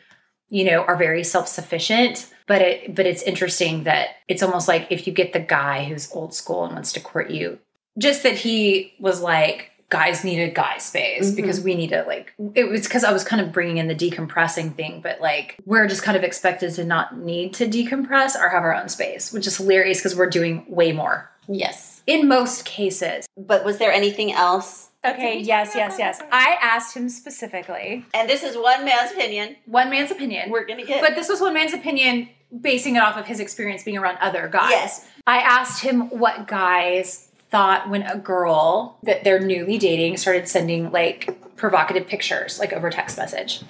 you 0.49 0.65
know 0.65 0.83
are 0.83 0.97
very 0.97 1.25
self-sufficient 1.25 2.31
but 2.47 2.61
it 2.61 2.95
but 2.95 3.07
it's 3.07 3.23
interesting 3.23 3.85
that 3.85 4.09
it's 4.29 4.43
almost 4.43 4.69
like 4.69 4.87
if 4.91 5.07
you 5.07 5.13
get 5.13 5.33
the 5.33 5.41
guy 5.41 5.85
who's 5.85 6.13
old 6.13 6.35
school 6.35 6.65
and 6.65 6.75
wants 6.75 6.93
to 6.93 7.01
court 7.01 7.31
you 7.31 7.59
just 7.99 8.23
that 8.23 8.35
he 8.35 8.95
was 9.01 9.21
like 9.21 9.73
guys 9.89 10.25
need 10.25 10.41
a 10.41 10.51
guy 10.51 10.79
space 10.79 11.31
Mhm. 11.31 11.37
because 11.37 11.61
we 11.61 11.75
need 11.75 11.91
to 11.91 12.03
like 12.09 12.35
it 12.55 12.69
was 12.69 12.83
because 12.83 13.05
i 13.05 13.13
was 13.13 13.23
kind 13.23 13.41
of 13.41 13.53
bringing 13.53 13.77
in 13.77 13.87
the 13.87 13.95
decompressing 13.95 14.75
thing 14.75 15.01
but 15.01 15.21
like 15.21 15.57
we're 15.65 15.87
just 15.87 16.03
kind 16.03 16.17
of 16.17 16.25
expected 16.25 16.75
to 16.75 16.85
not 16.85 17.17
need 17.19 17.55
to 17.55 17.67
decompress 17.67 18.35
or 18.35 18.49
have 18.49 18.63
our 18.65 18.75
own 18.75 18.89
space 18.89 19.33
which 19.33 19.47
is 19.47 19.57
hilarious 19.57 19.99
because 19.99 20.17
we're 20.17 20.29
doing 20.31 20.65
way 20.69 20.93
more 20.93 21.31
Yes. 21.49 22.03
in 22.09 22.27
most 22.27 22.65
cases 22.65 23.27
But 23.37 23.65
was 23.65 23.79
there 23.79 23.93
anything 23.93 24.33
else? 24.33 24.89
okay 25.07 25.39
yes 25.39 25.71
yes 25.77 25.95
yes 26.01 26.21
i 26.33 26.57
asked 26.61 26.97
him 26.97 27.09
specifically 27.09 28.05
And 28.13 28.29
this 28.29 28.43
is 28.43 28.57
one 28.57 28.85
man's 28.85 29.13
opinion. 29.13 29.55
one 29.67 29.89
man's 29.89 30.11
opinion 30.11 30.51
We're 30.51 30.65
gonna 30.67 30.85
get. 30.85 31.01
But 31.01 31.15
this 31.15 31.29
was 31.29 31.41
one 31.41 31.55
man's 31.55 31.73
opinion, 31.75 32.29
basing 32.61 32.97
it 32.97 33.01
off 33.01 33.17
of 33.17 33.27
his 33.27 33.39
experience 33.39 33.85
being 33.85 33.99
around 33.99 34.19
other 34.21 34.49
guys. 34.49 34.71
Yes. 34.71 35.07
I 35.29 35.39
asked 35.39 35.83
him 35.83 36.09
what 36.11 36.49
guys 36.49 37.29
thought 37.51 37.89
when 37.89 38.03
a 38.03 38.19
girl 38.19 38.99
that 39.03 39.25
they're 39.25 39.41
newly 39.41 39.79
dating 39.79 40.17
started 40.17 40.49
sending 40.49 40.91
like 40.91 41.57
provocative 41.57 42.07
pictures, 42.07 42.59
like 42.59 42.73
over 42.73 42.91
text 42.91 43.17
message. 43.17 43.63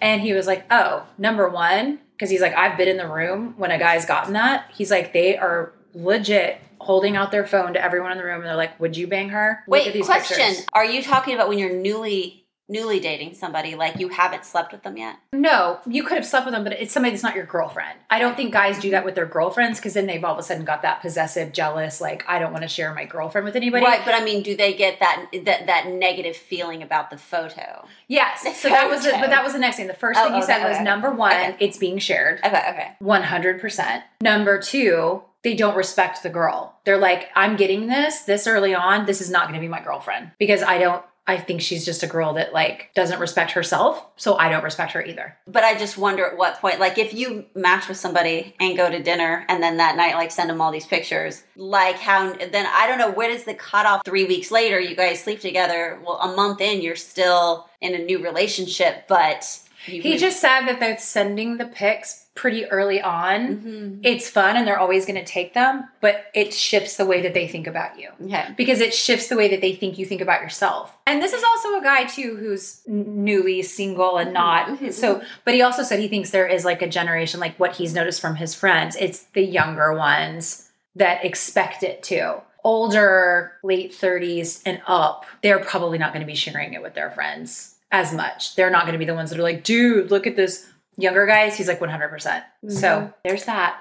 And 0.00 0.20
he 0.20 0.32
was 0.32 0.46
like, 0.46 0.66
oh, 0.70 1.06
number 1.16 1.48
one, 1.48 2.00
because 2.12 2.30
he's 2.30 2.40
like, 2.40 2.54
I've 2.54 2.76
been 2.76 2.88
in 2.88 2.96
the 2.96 3.08
room 3.08 3.54
when 3.56 3.70
a 3.70 3.78
guy's 3.78 4.04
gotten 4.04 4.34
that. 4.34 4.70
He's 4.72 4.90
like, 4.90 5.12
they 5.12 5.36
are 5.36 5.72
legit 5.94 6.60
holding 6.80 7.16
out 7.16 7.30
their 7.30 7.46
phone 7.46 7.72
to 7.72 7.82
everyone 7.82 8.12
in 8.12 8.18
the 8.18 8.24
room 8.24 8.36
and 8.36 8.44
they're 8.44 8.56
like, 8.56 8.78
would 8.78 8.96
you 8.96 9.06
bang 9.06 9.30
her? 9.30 9.64
Look 9.66 9.86
Wait, 9.86 10.04
question. 10.04 10.64
Are 10.74 10.84
you 10.84 11.02
talking 11.02 11.34
about 11.34 11.48
when 11.48 11.58
you're 11.58 11.74
newly 11.74 12.43
newly 12.68 12.98
dating 13.00 13.34
somebody 13.34 13.74
like 13.74 13.98
you 13.98 14.08
haven't 14.08 14.44
slept 14.44 14.72
with 14.72 14.82
them 14.82 14.96
yet 14.96 15.16
No, 15.32 15.80
you 15.86 16.02
could 16.02 16.16
have 16.16 16.26
slept 16.26 16.46
with 16.46 16.54
them, 16.54 16.64
but 16.64 16.72
it's 16.72 16.92
somebody 16.92 17.10
that's 17.12 17.22
not 17.22 17.34
your 17.34 17.44
girlfriend. 17.44 17.98
I 18.08 18.18
don't 18.18 18.36
think 18.36 18.52
guys 18.52 18.78
do 18.78 18.90
that 18.92 19.04
with 19.04 19.14
their 19.14 19.26
girlfriends 19.26 19.78
because 19.78 19.92
then 19.94 20.06
they've 20.06 20.24
all 20.24 20.32
of 20.32 20.38
a 20.38 20.42
sudden 20.42 20.64
got 20.64 20.82
that 20.82 21.02
possessive, 21.02 21.52
jealous, 21.52 22.00
like 22.00 22.24
I 22.26 22.38
don't 22.38 22.52
want 22.52 22.62
to 22.62 22.68
share 22.68 22.94
my 22.94 23.04
girlfriend 23.04 23.44
with 23.44 23.56
anybody. 23.56 23.84
right 23.84 24.00
but 24.04 24.14
i 24.14 24.24
mean 24.24 24.42
do 24.42 24.56
they 24.56 24.72
get 24.74 25.00
that 25.00 25.26
that 25.44 25.66
that 25.66 25.88
negative 25.88 26.36
feeling 26.36 26.82
about 26.82 27.10
the 27.10 27.18
photo 27.18 27.86
Yes. 28.06 28.42
So 28.60 28.68
that 28.68 28.88
was, 28.90 29.02
the, 29.04 29.12
but 29.12 29.30
that 29.30 29.42
was 29.42 29.54
the 29.54 29.58
next 29.58 29.76
thing. 29.76 29.86
The 29.86 29.94
first 29.94 30.20
Oh, 30.20 30.24
thing 30.26 30.34
you 30.36 30.42
said 30.42 30.60
okay, 30.60 30.68
was 30.68 30.80
number 30.80 31.10
one, 31.10 31.32
Okay. 31.32 31.56
it's 31.58 31.78
being 31.78 31.98
shared. 31.98 32.38
okay 32.44 32.62
okay 32.70 32.88
100%. 33.02 34.02
Number 34.20 34.58
two, 34.60 35.22
they 35.42 35.54
don't 35.54 35.76
respect 35.76 36.22
the 36.22 36.30
girl. 36.30 36.78
They're 36.84 36.98
like, 36.98 37.28
I'm 37.34 37.56
getting 37.56 37.86
this 37.88 38.20
this 38.20 38.46
early 38.46 38.74
on. 38.74 39.06
This 39.06 39.20
is 39.20 39.30
not 39.30 39.44
going 39.44 39.54
to 39.54 39.60
be 39.60 39.68
my 39.68 39.80
girlfriend 39.82 40.32
because 40.38 40.62
I 40.62 40.78
don't, 40.78 41.02
I 41.26 41.38
think 41.38 41.62
she's 41.62 41.84
just 41.86 42.02
a 42.02 42.06
girl 42.06 42.34
that 42.34 42.52
like 42.52 42.90
doesn't 42.94 43.18
respect 43.18 43.52
herself. 43.52 44.04
So 44.16 44.36
I 44.36 44.48
don't 44.50 44.62
respect 44.62 44.92
her 44.92 45.02
either. 45.04 45.36
but 45.46 45.64
i 45.64 45.76
just 45.76 45.96
wonder 45.98 46.24
at 46.26 46.36
what 46.36 46.60
point 46.60 46.78
like 46.80 46.98
if 46.98 47.14
you 47.14 47.46
match 47.54 47.88
with 47.88 47.96
somebody 47.96 48.54
and 48.60 48.76
go 48.76 48.90
to 48.90 49.02
dinner 49.02 49.44
and 49.48 49.62
then 49.62 49.78
that 49.78 49.96
night 49.96 50.14
like 50.14 50.30
send 50.30 50.50
them 50.50 50.60
all 50.60 50.70
these 50.70 50.86
pictures 50.86 51.42
like 51.56 51.96
how 51.96 52.32
then 52.34 52.66
i 52.72 52.86
don't 52.86 52.98
know 52.98 53.10
where 53.10 53.28
does 53.30 53.44
the 53.44 53.54
cutoff 53.54 54.04
three 54.04 54.24
weeks 54.24 54.50
later 54.50 54.78
you 54.78 54.94
guys 54.94 55.22
sleep 55.22 55.40
together 55.40 55.98
well 56.04 56.18
a 56.20 56.36
month 56.36 56.60
in 56.60 56.80
you're 56.82 56.96
still 56.96 57.68
in 57.80 57.94
a 57.94 57.98
new 57.98 58.22
relationship 58.22 59.06
but 59.08 59.58
you 59.86 60.00
He 60.02 60.16
just 60.18 60.40
said 60.40 60.62
that 60.66 60.80
they're 60.80 60.98
sending 60.98 61.56
the 61.58 61.66
pics 61.66 62.23
pretty 62.34 62.64
early 62.66 63.00
on. 63.00 63.56
Mhm. 63.58 64.00
It's 64.02 64.28
fun 64.28 64.56
and 64.56 64.66
they're 64.66 64.78
always 64.78 65.06
going 65.06 65.18
to 65.18 65.24
take 65.24 65.54
them, 65.54 65.88
but 66.00 66.26
it 66.34 66.52
shifts 66.52 66.96
the 66.96 67.06
way 67.06 67.22
that 67.22 67.32
they 67.32 67.46
think 67.46 67.66
about 67.68 67.98
you. 67.98 68.08
okay 68.24 68.46
because 68.56 68.80
it 68.80 68.92
shifts 68.92 69.28
the 69.28 69.36
way 69.36 69.46
that 69.48 69.60
they 69.60 69.72
think 69.72 69.98
you 69.98 70.04
think 70.04 70.20
about 70.20 70.42
yourself. 70.42 70.96
And 71.06 71.22
this 71.22 71.32
is 71.32 71.44
also 71.44 71.78
a 71.78 71.82
guy 71.82 72.04
too 72.04 72.36
who's 72.36 72.80
newly 72.86 73.62
single 73.62 74.16
and 74.16 74.32
not 74.32 74.66
Mhm, 74.66 74.92
so. 74.92 75.22
But 75.44 75.54
he 75.54 75.62
also 75.62 75.82
said 75.84 76.00
he 76.00 76.08
thinks 76.08 76.30
there 76.30 76.46
is 76.48 76.64
like 76.64 76.82
a 76.82 76.88
generation, 76.88 77.38
like 77.38 77.56
what 77.60 77.76
he's 77.76 77.94
noticed 77.94 78.20
from 78.20 78.34
his 78.36 78.54
friends. 78.54 78.96
It's 78.98 79.20
the 79.34 79.42
younger 79.44 79.94
ones 79.94 80.68
that 80.96 81.24
expect 81.24 81.82
it 81.82 82.02
to 82.04 82.40
Older, 82.66 83.52
late 83.62 83.94
thirties 83.94 84.62
and 84.64 84.80
up, 84.86 85.26
they're 85.42 85.58
probably 85.58 85.98
not 85.98 86.12
going 86.14 86.22
to 86.26 86.26
be 86.26 86.34
sharing 86.34 86.72
it 86.72 86.80
with 86.82 86.94
their 86.94 87.10
friends 87.10 87.74
as 87.92 88.10
much. 88.12 88.56
They're 88.56 88.70
not 88.70 88.82
going 88.86 88.94
to 88.94 88.98
be 88.98 89.04
the 89.04 89.14
ones 89.14 89.28
that 89.30 89.38
are 89.38 89.42
like, 89.42 89.62
dude, 89.64 90.10
look 90.10 90.26
at 90.26 90.34
this. 90.34 90.66
Younger 90.96 91.26
guys, 91.26 91.56
he's 91.56 91.68
like 91.68 91.80
100%. 91.80 92.08
percent 92.10 92.44
So 92.68 93.12
there's 93.24 93.44
that. 93.44 93.80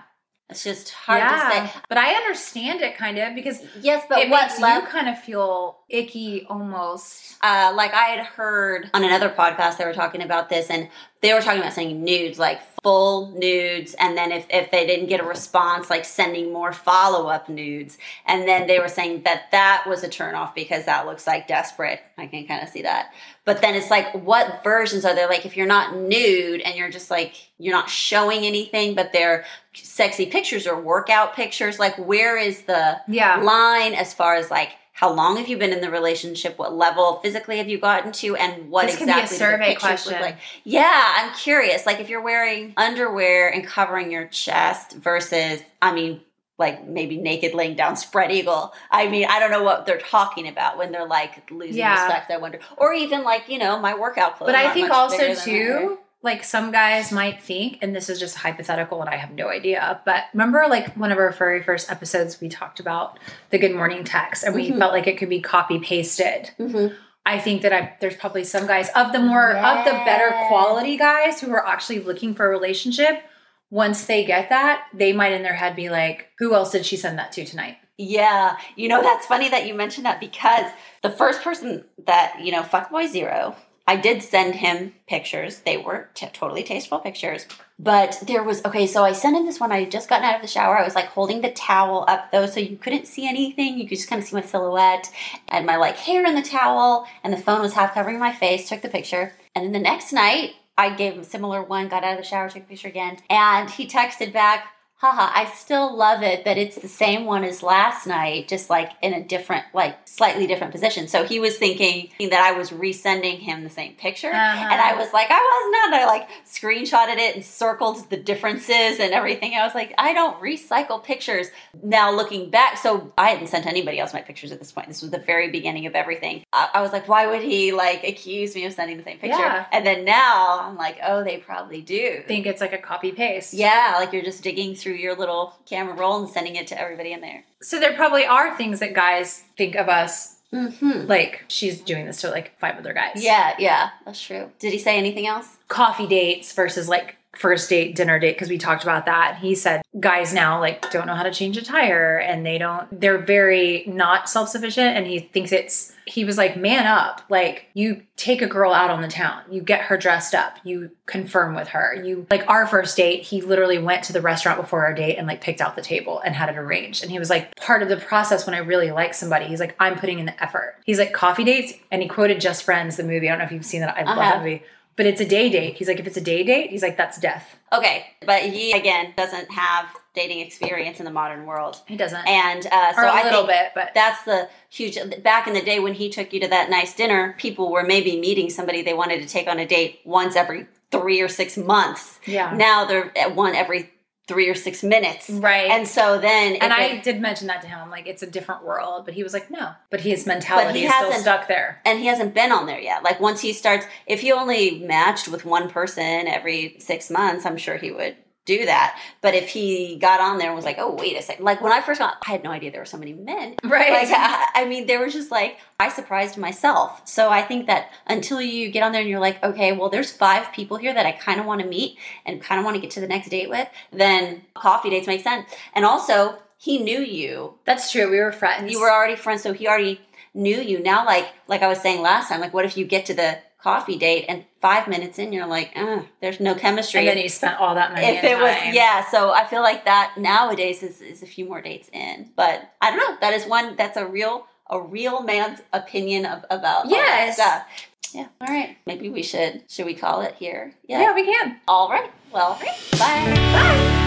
it's 0.50 0.64
just 0.64 0.90
hard 0.92 1.22
to 1.22 1.40
say 1.72 1.82
But 1.90 1.98
I 1.98 2.14
understand 2.14 2.82
it 2.82 2.98
kind 2.98 3.18
of 3.18 3.34
because 3.36 3.62
yes 3.82 4.04
but 4.10 4.20
it 4.20 4.30
what 4.30 4.48
makes 4.48 4.60
level 4.60 4.84
you 4.84 4.88
kind 4.90 5.10
of 5.10 5.20
feel 5.20 5.80
icky 5.90 6.46
almost. 6.50 7.36
uh, 7.42 7.72
like 7.76 7.94
I 7.94 8.06
had 8.16 8.26
heard 8.26 8.90
on 8.94 9.04
another 9.04 9.30
podcast, 9.30 9.78
they 9.78 9.86
were 9.86 9.94
talking 9.94 10.22
about 10.22 10.50
this, 10.50 10.70
and 10.70 10.90
they 11.22 11.34
were 11.34 11.42
talking 11.42 11.62
about 11.62 11.74
sending 11.74 12.04
nudes, 12.04 12.38
like 12.40 12.60
full 12.84 13.32
nudes, 13.32 13.94
and 13.96 14.16
then 14.18 14.32
if, 14.32 14.46
if 14.50 14.70
they 14.70 14.86
didn't 14.86 15.08
get 15.08 15.22
a 15.22 15.24
response, 15.24 15.90
like 15.90 16.04
sending 16.06 16.52
more 16.52 16.74
follow 16.74 17.28
up 17.30 17.48
nudes, 17.50 17.98
and 18.26 18.48
then 18.48 18.68
they 18.68 18.78
were 18.78 18.90
saying 18.90 19.24
that 19.24 19.44
that 19.52 19.86
was 19.88 20.04
a 20.04 20.10
turnoff 20.10 20.54
because 20.54 20.86
that 20.86 21.06
looks 21.06 21.26
like 21.26 21.48
desperate. 21.48 22.02
I 22.18 22.28
can 22.28 22.46
kind 22.46 22.62
of 22.62 22.70
see 22.70 22.82
that, 22.84 23.14
but 23.46 23.62
then 23.62 23.74
it's 23.74 23.90
like, 23.90 24.14
what 24.14 24.62
versions 24.64 25.06
are 25.06 25.16
there? 25.16 25.28
Like 25.30 25.46
if 25.46 25.56
you're 25.58 25.66
not 25.66 25.96
nude 25.96 26.62
and 26.62 26.76
you're 26.76 26.92
just 26.92 27.10
like 27.10 27.34
you're 27.58 27.74
not 27.76 27.90
showing 27.90 28.46
anything, 28.46 28.94
but 28.94 29.14
they're 29.14 29.46
sexy 29.74 30.26
pictures 30.26 30.68
or 30.68 30.80
workout 30.80 31.34
pictures, 31.36 31.80
like 31.80 31.98
where 31.98 32.38
is 32.38 32.64
the 32.64 33.00
Yeah. 33.08 33.38
line 33.38 33.94
as 33.94 34.14
far 34.14 34.36
as 34.36 34.52
like 34.52 34.70
how 34.96 35.12
long 35.12 35.38
have 35.38 35.48
you 35.50 35.58
been 35.58 35.74
in 35.74 35.82
the 35.82 35.90
relationship? 35.90 36.58
What 36.60 36.74
level 36.76 37.16
physically 37.24 37.58
have 37.58 37.68
you 37.68 37.80
gotten 37.80 38.12
to? 38.14 38.36
And 38.36 38.70
what 38.70 38.86
This 38.88 38.98
can 38.98 39.08
be 39.08 39.20
a 39.20 39.28
survey 39.28 39.74
the 39.74 39.80
pictures 39.80 40.06
look 40.06 40.16
question. 40.18 40.22
like 40.22 40.38
yeah 40.64 41.14
i'm 41.18 41.34
curious. 41.34 41.86
Like 41.86 42.00
if 42.00 42.10
you're 42.10 42.22
wearing 42.22 42.74
underwear 42.78 43.50
and 43.54 43.66
covering 43.66 44.12
your 44.12 44.28
chest 44.28 44.94
versus 44.94 45.62
i 45.82 45.92
mean 45.94 46.22
like 46.60 46.88
maybe 46.88 47.18
naked 47.18 47.56
laying 47.56 47.76
down 47.76 47.96
spread 47.98 48.32
eagle 48.32 48.72
i 48.92 49.08
mean 49.08 49.26
i 49.28 49.40
don't 49.40 49.50
know 49.50 49.64
what 49.64 49.88
they're 49.88 49.98
talking 49.98 50.48
about 50.48 50.78
when 50.78 50.92
they're 50.92 51.08
like 51.08 51.50
losing 51.50 51.78
Yeah. 51.78 51.94
respect 52.06 52.30
i 52.32 52.38
wonder. 52.38 52.60
Or 52.78 52.94
even 52.94 53.24
like 53.24 53.50
you 53.50 53.58
know 53.58 53.80
my 53.80 53.96
workout 53.98 54.38
clothes 54.38 54.48
But 54.50 54.56
I 54.56 54.72
think 54.74 54.92
also 54.92 55.34
too, 55.34 55.98
like 56.24 56.44
some 56.44 56.72
guys 56.72 57.12
might 57.12 57.42
think, 57.42 57.78
and 57.82 57.96
this 57.96 58.10
is 58.10 58.20
just 58.20 58.36
hypothetical 58.38 59.02
and 59.02 59.10
I 59.10 59.18
have 59.18 59.32
no 59.32 59.50
idea, 59.50 60.02
but 60.06 60.24
remember 60.34 60.66
like 60.70 60.96
one 60.96 61.12
of 61.12 61.18
our 61.18 61.32
very 61.32 61.62
first 61.62 61.92
episodes 61.92 62.40
we 62.42 62.50
talked 62.50 62.80
about 62.80 63.20
the 63.50 63.58
good 63.60 63.76
morning 63.76 64.04
text 64.04 64.44
and 64.44 64.56
we 64.56 64.72
Mhm. 64.72 64.80
felt 64.80 64.94
like 64.94 65.06
it 65.06 65.18
could 65.18 65.30
be 65.30 65.42
copy 65.42 65.80
pasted. 65.80 66.52
Mhm. 66.60 66.96
I 67.26 67.40
think 67.40 67.62
that 67.62 67.72
I 67.74 67.94
there's 68.00 68.16
probably 68.16 68.44
some 68.46 68.66
guys 68.68 68.90
of 68.96 69.12
the 69.12 69.20
more 69.20 69.52
of 69.52 69.86
the 69.86 69.92
better 70.06 70.34
quality 70.48 70.98
guys 70.98 71.40
who 71.42 71.52
are 71.54 71.66
actually 71.68 72.00
looking 72.00 72.34
for 72.36 72.46
a 72.46 72.50
relationship. 72.50 73.22
Once 73.70 74.06
they 74.06 74.24
get 74.24 74.50
that, 74.50 74.84
they 74.94 75.14
might 75.14 75.32
in 75.34 75.42
their 75.44 75.54
head 75.54 75.76
be 75.76 75.90
like, 75.90 76.30
"Who 76.40 76.54
else 76.54 76.72
did 76.72 76.86
she 76.86 76.96
send 76.98 77.18
that 77.20 77.32
to 77.34 77.46
tonight?" 77.46 77.78
Yeah, 77.98 78.58
you 78.76 78.88
know 78.90 79.02
that's 79.02 79.26
funny 79.26 79.50
that 79.50 79.68
you 79.68 79.74
mentioned 79.74 80.06
that 80.06 80.20
because 80.20 80.66
the 81.02 81.10
first 81.10 81.42
person 81.44 81.86
that 82.06 82.38
you 82.42 82.52
know, 82.52 82.62
fuckboy 82.62 83.08
zero, 83.08 83.56
I 83.86 83.98
did 83.98 84.24
send 84.24 84.56
him 84.56 84.94
pictures. 85.08 85.60
They 85.60 85.76
were 85.78 86.10
t- 86.14 86.28
totally 86.32 86.64
tasteful 86.64 87.00
pictures, 87.00 87.46
but 87.78 88.18
there 88.26 88.44
was 88.44 88.64
okay. 88.64 88.88
So 88.88 89.04
I 89.04 89.12
sent 89.12 89.36
him 89.36 89.46
this 89.46 89.60
one. 89.60 89.74
I 89.74 89.82
had 89.82 89.92
just 89.92 90.08
gotten 90.08 90.26
out 90.26 90.36
of 90.36 90.42
the 90.42 90.48
shower. 90.48 90.78
I 90.78 90.86
was 90.86 90.96
like 90.96 91.08
holding 91.08 91.42
the 91.42 91.52
towel 91.52 92.06
up 92.08 92.32
though, 92.32 92.46
so 92.46 92.62
you 92.62 92.78
couldn't 92.78 93.08
see 93.08 93.28
anything. 93.28 93.78
You 93.78 93.88
could 93.88 93.98
just 93.98 94.10
kind 94.10 94.22
of 94.22 94.28
see 94.28 94.36
my 94.36 94.42
silhouette. 94.42 95.12
and 95.50 95.66
my 95.66 95.76
like 95.76 95.98
hair 95.98 96.26
in 96.26 96.36
the 96.36 96.42
towel, 96.42 97.06
and 97.24 97.34
the 97.34 97.38
phone 97.38 97.62
was 97.62 97.74
half 97.74 97.94
covering 97.94 98.20
my 98.20 98.32
face. 98.32 98.70
Took 98.70 98.82
the 98.82 98.90
picture, 98.90 99.34
and 99.54 99.66
then 99.66 99.74
the 99.74 99.80
next 99.80 100.14
night 100.14 100.52
I 100.78 100.96
gave 100.96 101.14
him 101.14 101.20
a 101.20 101.26
similar 101.26 101.62
one. 101.62 101.90
Got 101.90 102.06
out 102.06 102.14
of 102.14 102.24
the 102.24 102.24
shower, 102.30 102.50
took 102.50 102.64
a 102.64 102.66
picture 102.66 102.88
again, 102.88 103.18
and 103.30 103.70
he 103.70 103.86
texted 103.86 104.32
back 104.32 104.68
haha, 104.96 105.30
I 105.36 105.52
still 105.52 105.96
love 105.98 106.24
it, 106.24 106.46
but 106.46 106.58
it's 106.58 106.78
the 106.78 106.88
same 106.88 107.26
one 107.26 107.44
as 107.44 107.62
last 107.62 108.08
night, 108.08 108.48
just 108.48 108.70
like 108.70 108.92
in 109.02 109.14
a 109.14 109.22
different, 109.22 109.66
like 109.74 110.08
slightly 110.08 110.48
different 110.48 110.72
position. 110.72 111.10
So 111.10 111.26
he 111.26 111.42
was 111.42 111.58
thinking 111.58 112.10
that 112.20 112.42
I 112.42 112.58
was 112.58 112.70
resending 112.72 113.38
him 113.40 113.66
the 113.66 113.70
same 113.70 113.96
picture. 113.96 114.30
Uh-huh. 114.30 114.68
And 114.72 114.80
I 114.80 114.96
was 114.96 115.12
like, 115.12 115.28
I 115.30 115.36
was 115.36 115.92
not. 115.92 116.02
I 116.02 116.06
like 116.06 116.30
screenshotted 116.46 117.18
it 117.18 117.36
and 117.36 117.44
circled 117.44 118.10
the 118.10 118.16
differences 118.16 119.00
and 119.00 119.14
everything. 119.14 119.56
I 119.56 119.66
was 119.66 119.76
like, 119.76 119.94
I 119.98 120.14
don't 120.14 120.40
recycle 120.42 121.04
pictures. 121.04 121.48
Now 121.84 122.16
looking 122.16 122.50
back, 122.50 122.78
so 122.78 123.12
I 123.18 123.32
hadn't 123.32 123.48
sent 123.48 123.66
anybody 123.66 124.00
else 124.00 124.14
my 124.14 124.22
pictures 124.22 124.54
at 124.54 124.60
this 124.60 124.72
point. 124.72 124.88
This 124.88 125.02
was 125.02 125.12
the 125.12 125.20
very 125.20 125.52
beginning 125.52 125.86
of 125.86 125.96
everything. 125.96 126.46
I, 126.54 126.70
I 126.76 126.82
was 126.82 126.94
like, 126.94 127.10
why 127.10 127.28
would 127.28 127.42
he 127.42 127.74
like 127.74 128.06
accuse 128.06 128.56
me 128.56 128.64
of 128.64 128.72
sending 128.72 128.96
the 128.96 129.04
same 129.04 129.18
picture? 129.18 129.38
Yeah. 129.38 129.66
And 129.74 129.86
then 129.86 130.06
now 130.06 130.62
I'm 130.62 130.78
like, 130.78 131.00
oh, 131.06 131.26
they 131.26 131.40
probably 131.40 131.82
do. 131.82 132.24
think 132.26 132.46
it's 132.46 132.62
like 132.62 132.72
a 132.72 132.78
copy 132.78 133.12
paste. 133.12 133.54
Yeah, 133.54 133.96
like 133.98 134.14
you're 134.14 134.24
just 134.24 134.42
digging 134.42 134.76
through 134.76 134.93
your 134.94 135.16
little 135.16 135.56
camera 135.66 135.94
roll 135.96 136.20
and 136.24 136.30
sending 136.30 136.56
it 136.56 136.68
to 136.68 136.80
everybody 136.80 137.12
in 137.14 137.22
there. 137.22 137.44
So 137.62 137.80
there 137.80 137.94
probably 137.94 138.26
are 138.26 138.56
things 138.58 138.80
that 138.80 138.94
guys 138.94 139.44
think 139.58 139.76
of 139.76 139.90
us 139.90 140.32
Mm-hmm. 140.54 141.08
like 141.08 141.46
she's 141.48 141.82
doing 141.82 142.06
this 142.06 142.22
to 142.22 142.30
like 142.30 142.56
five 142.60 142.78
other 142.78 142.94
guys. 142.94 143.14
Yeah, 143.24 143.56
yeah, 143.58 143.90
that's 144.06 144.22
true. 144.22 144.52
Did 144.60 144.72
he 144.72 144.78
say 144.78 145.00
anything 145.00 145.26
else? 145.26 145.48
Coffee 145.68 146.06
dates 146.06 146.54
versus 146.54 146.88
like 146.88 147.18
first 147.36 147.70
date, 147.70 147.96
dinner 147.96 148.20
date, 148.20 148.36
because 148.36 148.50
we 148.50 148.58
talked 148.58 148.84
about 148.84 149.06
that. 149.06 149.38
He 149.38 149.56
said 149.56 149.84
guys 150.00 150.34
now 150.34 150.60
like 150.60 150.90
don't 150.92 151.08
know 151.08 151.16
how 151.16 151.24
to 151.24 151.32
change 151.32 151.58
a 151.58 151.64
tire 151.64 152.18
and 152.18 152.46
they 152.46 152.58
don't, 152.58 152.88
they're 153.00 153.18
very 153.18 153.84
not 153.88 154.30
self 154.30 154.50
sufficient. 154.50 154.96
And 154.96 155.08
he 155.08 155.20
thinks 155.20 155.52
it's, 155.52 155.94
he 156.06 156.26
was 156.26 156.38
like, 156.38 156.58
man 156.58 156.86
up. 156.86 157.22
Like 157.30 157.68
you 157.74 158.04
take 158.18 158.42
a 158.42 158.48
girl 158.48 158.72
out 158.72 158.92
on 158.92 159.02
the 159.02 159.08
town, 159.08 159.42
you 159.50 159.62
get 159.62 159.82
her 159.82 159.98
dressed 159.98 160.36
up, 160.36 160.58
you 160.64 160.92
confirm 161.06 161.56
with 161.56 161.70
her. 161.70 161.96
You 162.04 162.28
like 162.30 162.48
our 162.48 162.68
first 162.68 162.96
date, 162.98 163.24
he 163.24 163.42
literally 163.42 163.80
went 163.80 164.04
to 164.06 164.14
the 164.14 164.22
restaurant 164.22 164.62
before 164.62 164.86
our 164.86 164.94
date 164.94 165.16
and 165.18 165.26
like 165.26 165.42
picked 165.42 165.62
out 165.62 165.76
the 165.76 165.82
table 165.82 166.22
and 166.24 166.36
had 166.36 166.50
it 166.50 166.58
arranged. 166.58 167.04
And 167.04 167.12
he 167.12 167.20
was 167.20 167.30
like, 167.30 167.56
part 167.56 167.82
of 167.82 167.90
the 167.90 167.98
process 167.98 168.46
when 168.46 168.54
I 168.54 168.60
really 168.60 168.92
like 168.92 169.14
somebody, 169.14 169.46
he's 169.46 169.60
like, 169.60 169.76
I'm 169.80 169.98
putting 169.98 170.20
in 170.20 170.26
the 170.26 170.44
effort. 170.44 170.76
He's 170.86 171.00
like, 171.00 171.14
coffee 171.14 171.44
dates. 171.44 171.74
And 171.90 172.02
he 172.02 172.08
quoted 172.08 172.40
Just 172.40 172.64
Friends, 172.64 172.98
the 172.98 173.04
movie. 173.04 173.28
I 173.28 173.32
don't 173.32 173.40
know 173.40 173.46
if 173.46 173.52
you've 173.52 173.66
seen 173.66 173.82
that. 173.82 173.98
I 173.98 174.04
love 174.04 174.18
have. 174.18 174.34
that 174.34 174.40
movie. 174.40 174.64
But 174.96 175.06
it's 175.08 175.20
a 175.22 175.26
day 175.26 175.50
date. 175.50 175.76
He's 175.76 175.88
like, 175.88 176.00
if 176.00 176.06
it's 176.08 176.18
a 176.18 176.22
day 176.22 176.44
date, 176.44 176.70
he's 176.70 176.84
like, 176.84 176.98
that's 176.98 177.20
death. 177.20 177.58
Okay, 177.72 178.06
but 178.26 178.44
he 178.44 178.74
again 178.74 179.14
doesn't 179.18 179.52
have 179.52 179.88
dating 180.14 180.40
experience 180.42 181.00
in 181.00 181.06
the 181.06 181.12
modern 181.12 181.48
world, 181.48 181.82
He 181.88 181.98
doesn't. 181.98 182.28
and 182.28 182.68
uh, 182.68 182.94
so 182.94 183.02
or 183.02 183.06
a 183.06 183.12
I 183.12 183.24
little 183.24 183.48
bit, 183.48 183.72
but 183.74 183.90
that's 183.96 184.24
the 184.26 184.48
huge. 184.70 185.00
Back 185.24 185.48
in 185.48 185.54
the 185.56 185.62
day 185.64 185.80
when 185.80 185.94
he 185.96 186.10
took 186.10 186.32
you 186.34 186.40
to 186.42 186.48
that 186.50 186.70
nice 186.70 186.94
dinner, 186.96 187.34
people 187.40 187.72
were 187.72 187.82
maybe 187.84 188.20
meeting 188.20 188.52
somebody 188.52 188.84
they 188.84 188.94
wanted 188.94 189.22
to 189.24 189.28
take 189.28 189.48
on 189.48 189.58
a 189.58 189.66
date 189.66 190.02
once 190.06 190.36
every 190.36 190.68
three 190.92 191.20
or 191.22 191.28
six 191.28 191.58
months. 191.58 192.20
yeah. 192.28 192.54
Now 192.56 192.86
they're 192.86 193.12
at 193.18 193.36
one 193.36 193.56
every 193.56 193.90
three 194.28 194.48
or 194.50 194.56
six 194.56 194.84
minutes. 194.84 195.30
Right. 195.30 195.70
And 195.70 195.88
so 195.88 196.18
then, 196.18 196.56
and 196.56 196.72
I 196.72 196.84
it- 196.86 197.04
did 197.04 197.20
mention 197.20 197.48
that 197.48 197.62
to 197.62 197.68
him. 197.68 197.80
I'm 197.82 197.90
like, 197.92 198.08
it's 198.08 198.24
a 198.24 198.28
different 198.28 198.64
world. 198.64 199.04
But 199.06 199.14
he 199.16 199.24
was 199.24 199.34
like, 199.34 199.52
no. 199.52 199.72
But 199.90 200.00
his 200.02 200.26
mentality 200.26 200.80
he 200.80 200.86
is 200.86 200.94
still 200.94 201.12
stuck 201.14 201.48
there. 201.48 201.82
and 201.86 202.00
he 202.00 202.06
hasn't 202.06 202.34
been 202.34 202.52
on 202.52 202.66
there 202.66 202.80
yet. 202.80 203.04
Like 203.04 203.20
once 203.20 203.42
he 203.42 203.52
starts, 203.54 203.86
if 204.08 204.22
he 204.22 204.32
only 204.32 204.80
matched 204.80 205.28
with 205.28 205.44
one 205.46 205.70
person 205.70 206.28
every 206.28 206.76
six 206.80 207.10
months, 207.10 207.46
I'm 207.46 207.58
sure 207.58 207.78
he 207.78 207.92
would 207.92 208.16
do 208.46 208.66
that. 208.66 209.00
But 209.22 209.36
if 209.36 209.50
he 209.50 209.98
got 209.98 210.20
on 210.20 210.38
there 210.38 210.48
and 210.48 210.56
was 210.56 210.66
like, 210.66 210.78
oh, 210.78 210.96
wait 210.96 211.18
a 211.18 211.22
second. 211.22 211.46
Like 211.46 211.62
when 211.62 211.72
I 211.72 211.82
first 211.82 212.00
got, 212.00 212.18
I 212.28 212.32
had 212.32 212.44
no 212.44 212.52
idea 212.52 212.72
there 212.72 212.82
were 212.82 212.86
so 212.86 212.98
many 212.98 213.14
men. 213.14 213.56
Right. 213.64 213.92
Like, 213.92 214.10
I, 214.12 214.50
I 214.56 214.66
mean, 214.66 214.86
there 214.86 215.00
was 215.00 215.14
just 215.14 215.32
like, 215.32 215.58
I 215.80 215.90
surprised 215.90 216.38
myself. 216.38 217.08
So 217.08 217.30
I 217.30 217.42
think 217.42 217.68
that 217.68 217.92
until 218.08 218.42
you 218.42 218.70
get 218.70 218.84
on 218.84 218.92
there 218.92 219.02
and 219.02 219.10
you're 219.10 219.20
like, 219.20 219.42
okay, 219.44 219.72
well, 219.72 219.90
there's 219.90 220.12
five 220.12 220.52
people 220.52 220.78
here 220.78 220.94
that 220.94 221.06
I 221.06 221.14
kind 221.14 221.40
of 221.40 221.46
want 221.46 221.62
to 221.62 221.68
meet 221.68 221.98
and 222.26 222.42
kind 222.42 222.60
of 222.60 222.66
want 222.66 222.76
to 222.76 222.82
get 222.82 222.92
to 222.92 223.00
the 223.00 223.08
next 223.08 223.30
date 223.30 223.50
with, 223.50 223.68
then 223.92 224.42
coffee 224.54 224.90
dates 224.90 225.08
make 225.08 225.22
sense. 225.22 225.50
And 225.74 225.86
also, 225.86 226.38
he 226.58 226.78
knew 226.78 227.00
you. 227.00 227.56
That's 227.66 227.92
true. 227.92 228.10
We 228.10 228.20
were 228.20 228.32
friends. 228.32 228.72
You 228.72 228.80
were 228.80 228.92
already 228.92 229.16
friends, 229.16 229.44
so 229.44 229.52
he 229.52 229.68
already 229.68 230.00
knew 230.34 230.62
you. 230.62 230.80
Now, 230.80 231.06
like, 231.06 231.28
like 231.48 231.62
I 231.62 231.68
was 231.68 231.82
saying 231.82 232.02
last 232.02 232.30
time, 232.30 232.40
like, 232.40 232.54
what 232.54 232.66
if 232.66 232.78
you 232.78 232.86
get 232.86 233.06
to 233.08 233.14
the 233.14 233.38
coffee 233.64 233.98
date 233.98 234.26
and 234.28 234.44
five 234.60 234.88
minutes 234.90 235.18
in, 235.20 235.32
you're 235.32 235.48
like, 235.48 235.72
uh, 235.76 236.02
there's 236.22 236.40
no 236.42 236.54
chemistry. 236.54 237.00
and 237.00 237.08
then 237.10 237.18
you 237.18 237.30
spent 237.30 237.58
all 237.60 237.76
that 237.76 237.94
money. 237.94 238.06
if 238.06 238.24
it 238.24 238.38
was 238.38 238.56
yeah 238.76 239.04
so 239.10 239.32
i 239.32 239.46
feel 239.46 239.62
like 239.62 239.86
that 239.86 240.14
nowadays 240.18 240.84
is, 240.84 241.00
is 241.02 241.24
a 241.24 241.26
few 241.26 241.46
more 241.46 241.62
dates 241.62 241.90
in 241.94 242.30
but 242.36 242.70
i 242.82 242.90
don't 242.92 242.98
know 243.00 243.18
that 243.22 243.34
is 243.34 243.46
one 243.48 243.76
that's 243.78 243.96
a 243.98 244.06
real 244.06 244.46
a 244.70 244.80
real 244.82 245.24
man's 245.24 245.60
opinion 245.72 246.26
of, 246.26 246.44
about 246.50 246.84
all 246.86 246.90
that 246.92 247.26
Yes. 247.26 247.36
stuff 247.36 247.66
yeah 248.14 248.28
all 248.42 248.48
right 248.48 248.78
maybe 248.86 249.10
we 249.10 249.24
should 249.24 249.64
should 249.70 249.86
we 249.86 249.94
call 249.96 250.22
it 250.22 250.36
here 250.36 250.74
yeah, 250.88 251.14
we 251.16 251.24
can. 251.26 251.60
all 251.68 251.90
right 251.90 252.12
well 252.32 252.60
bye 253.00 253.34
Bye. 253.54 254.00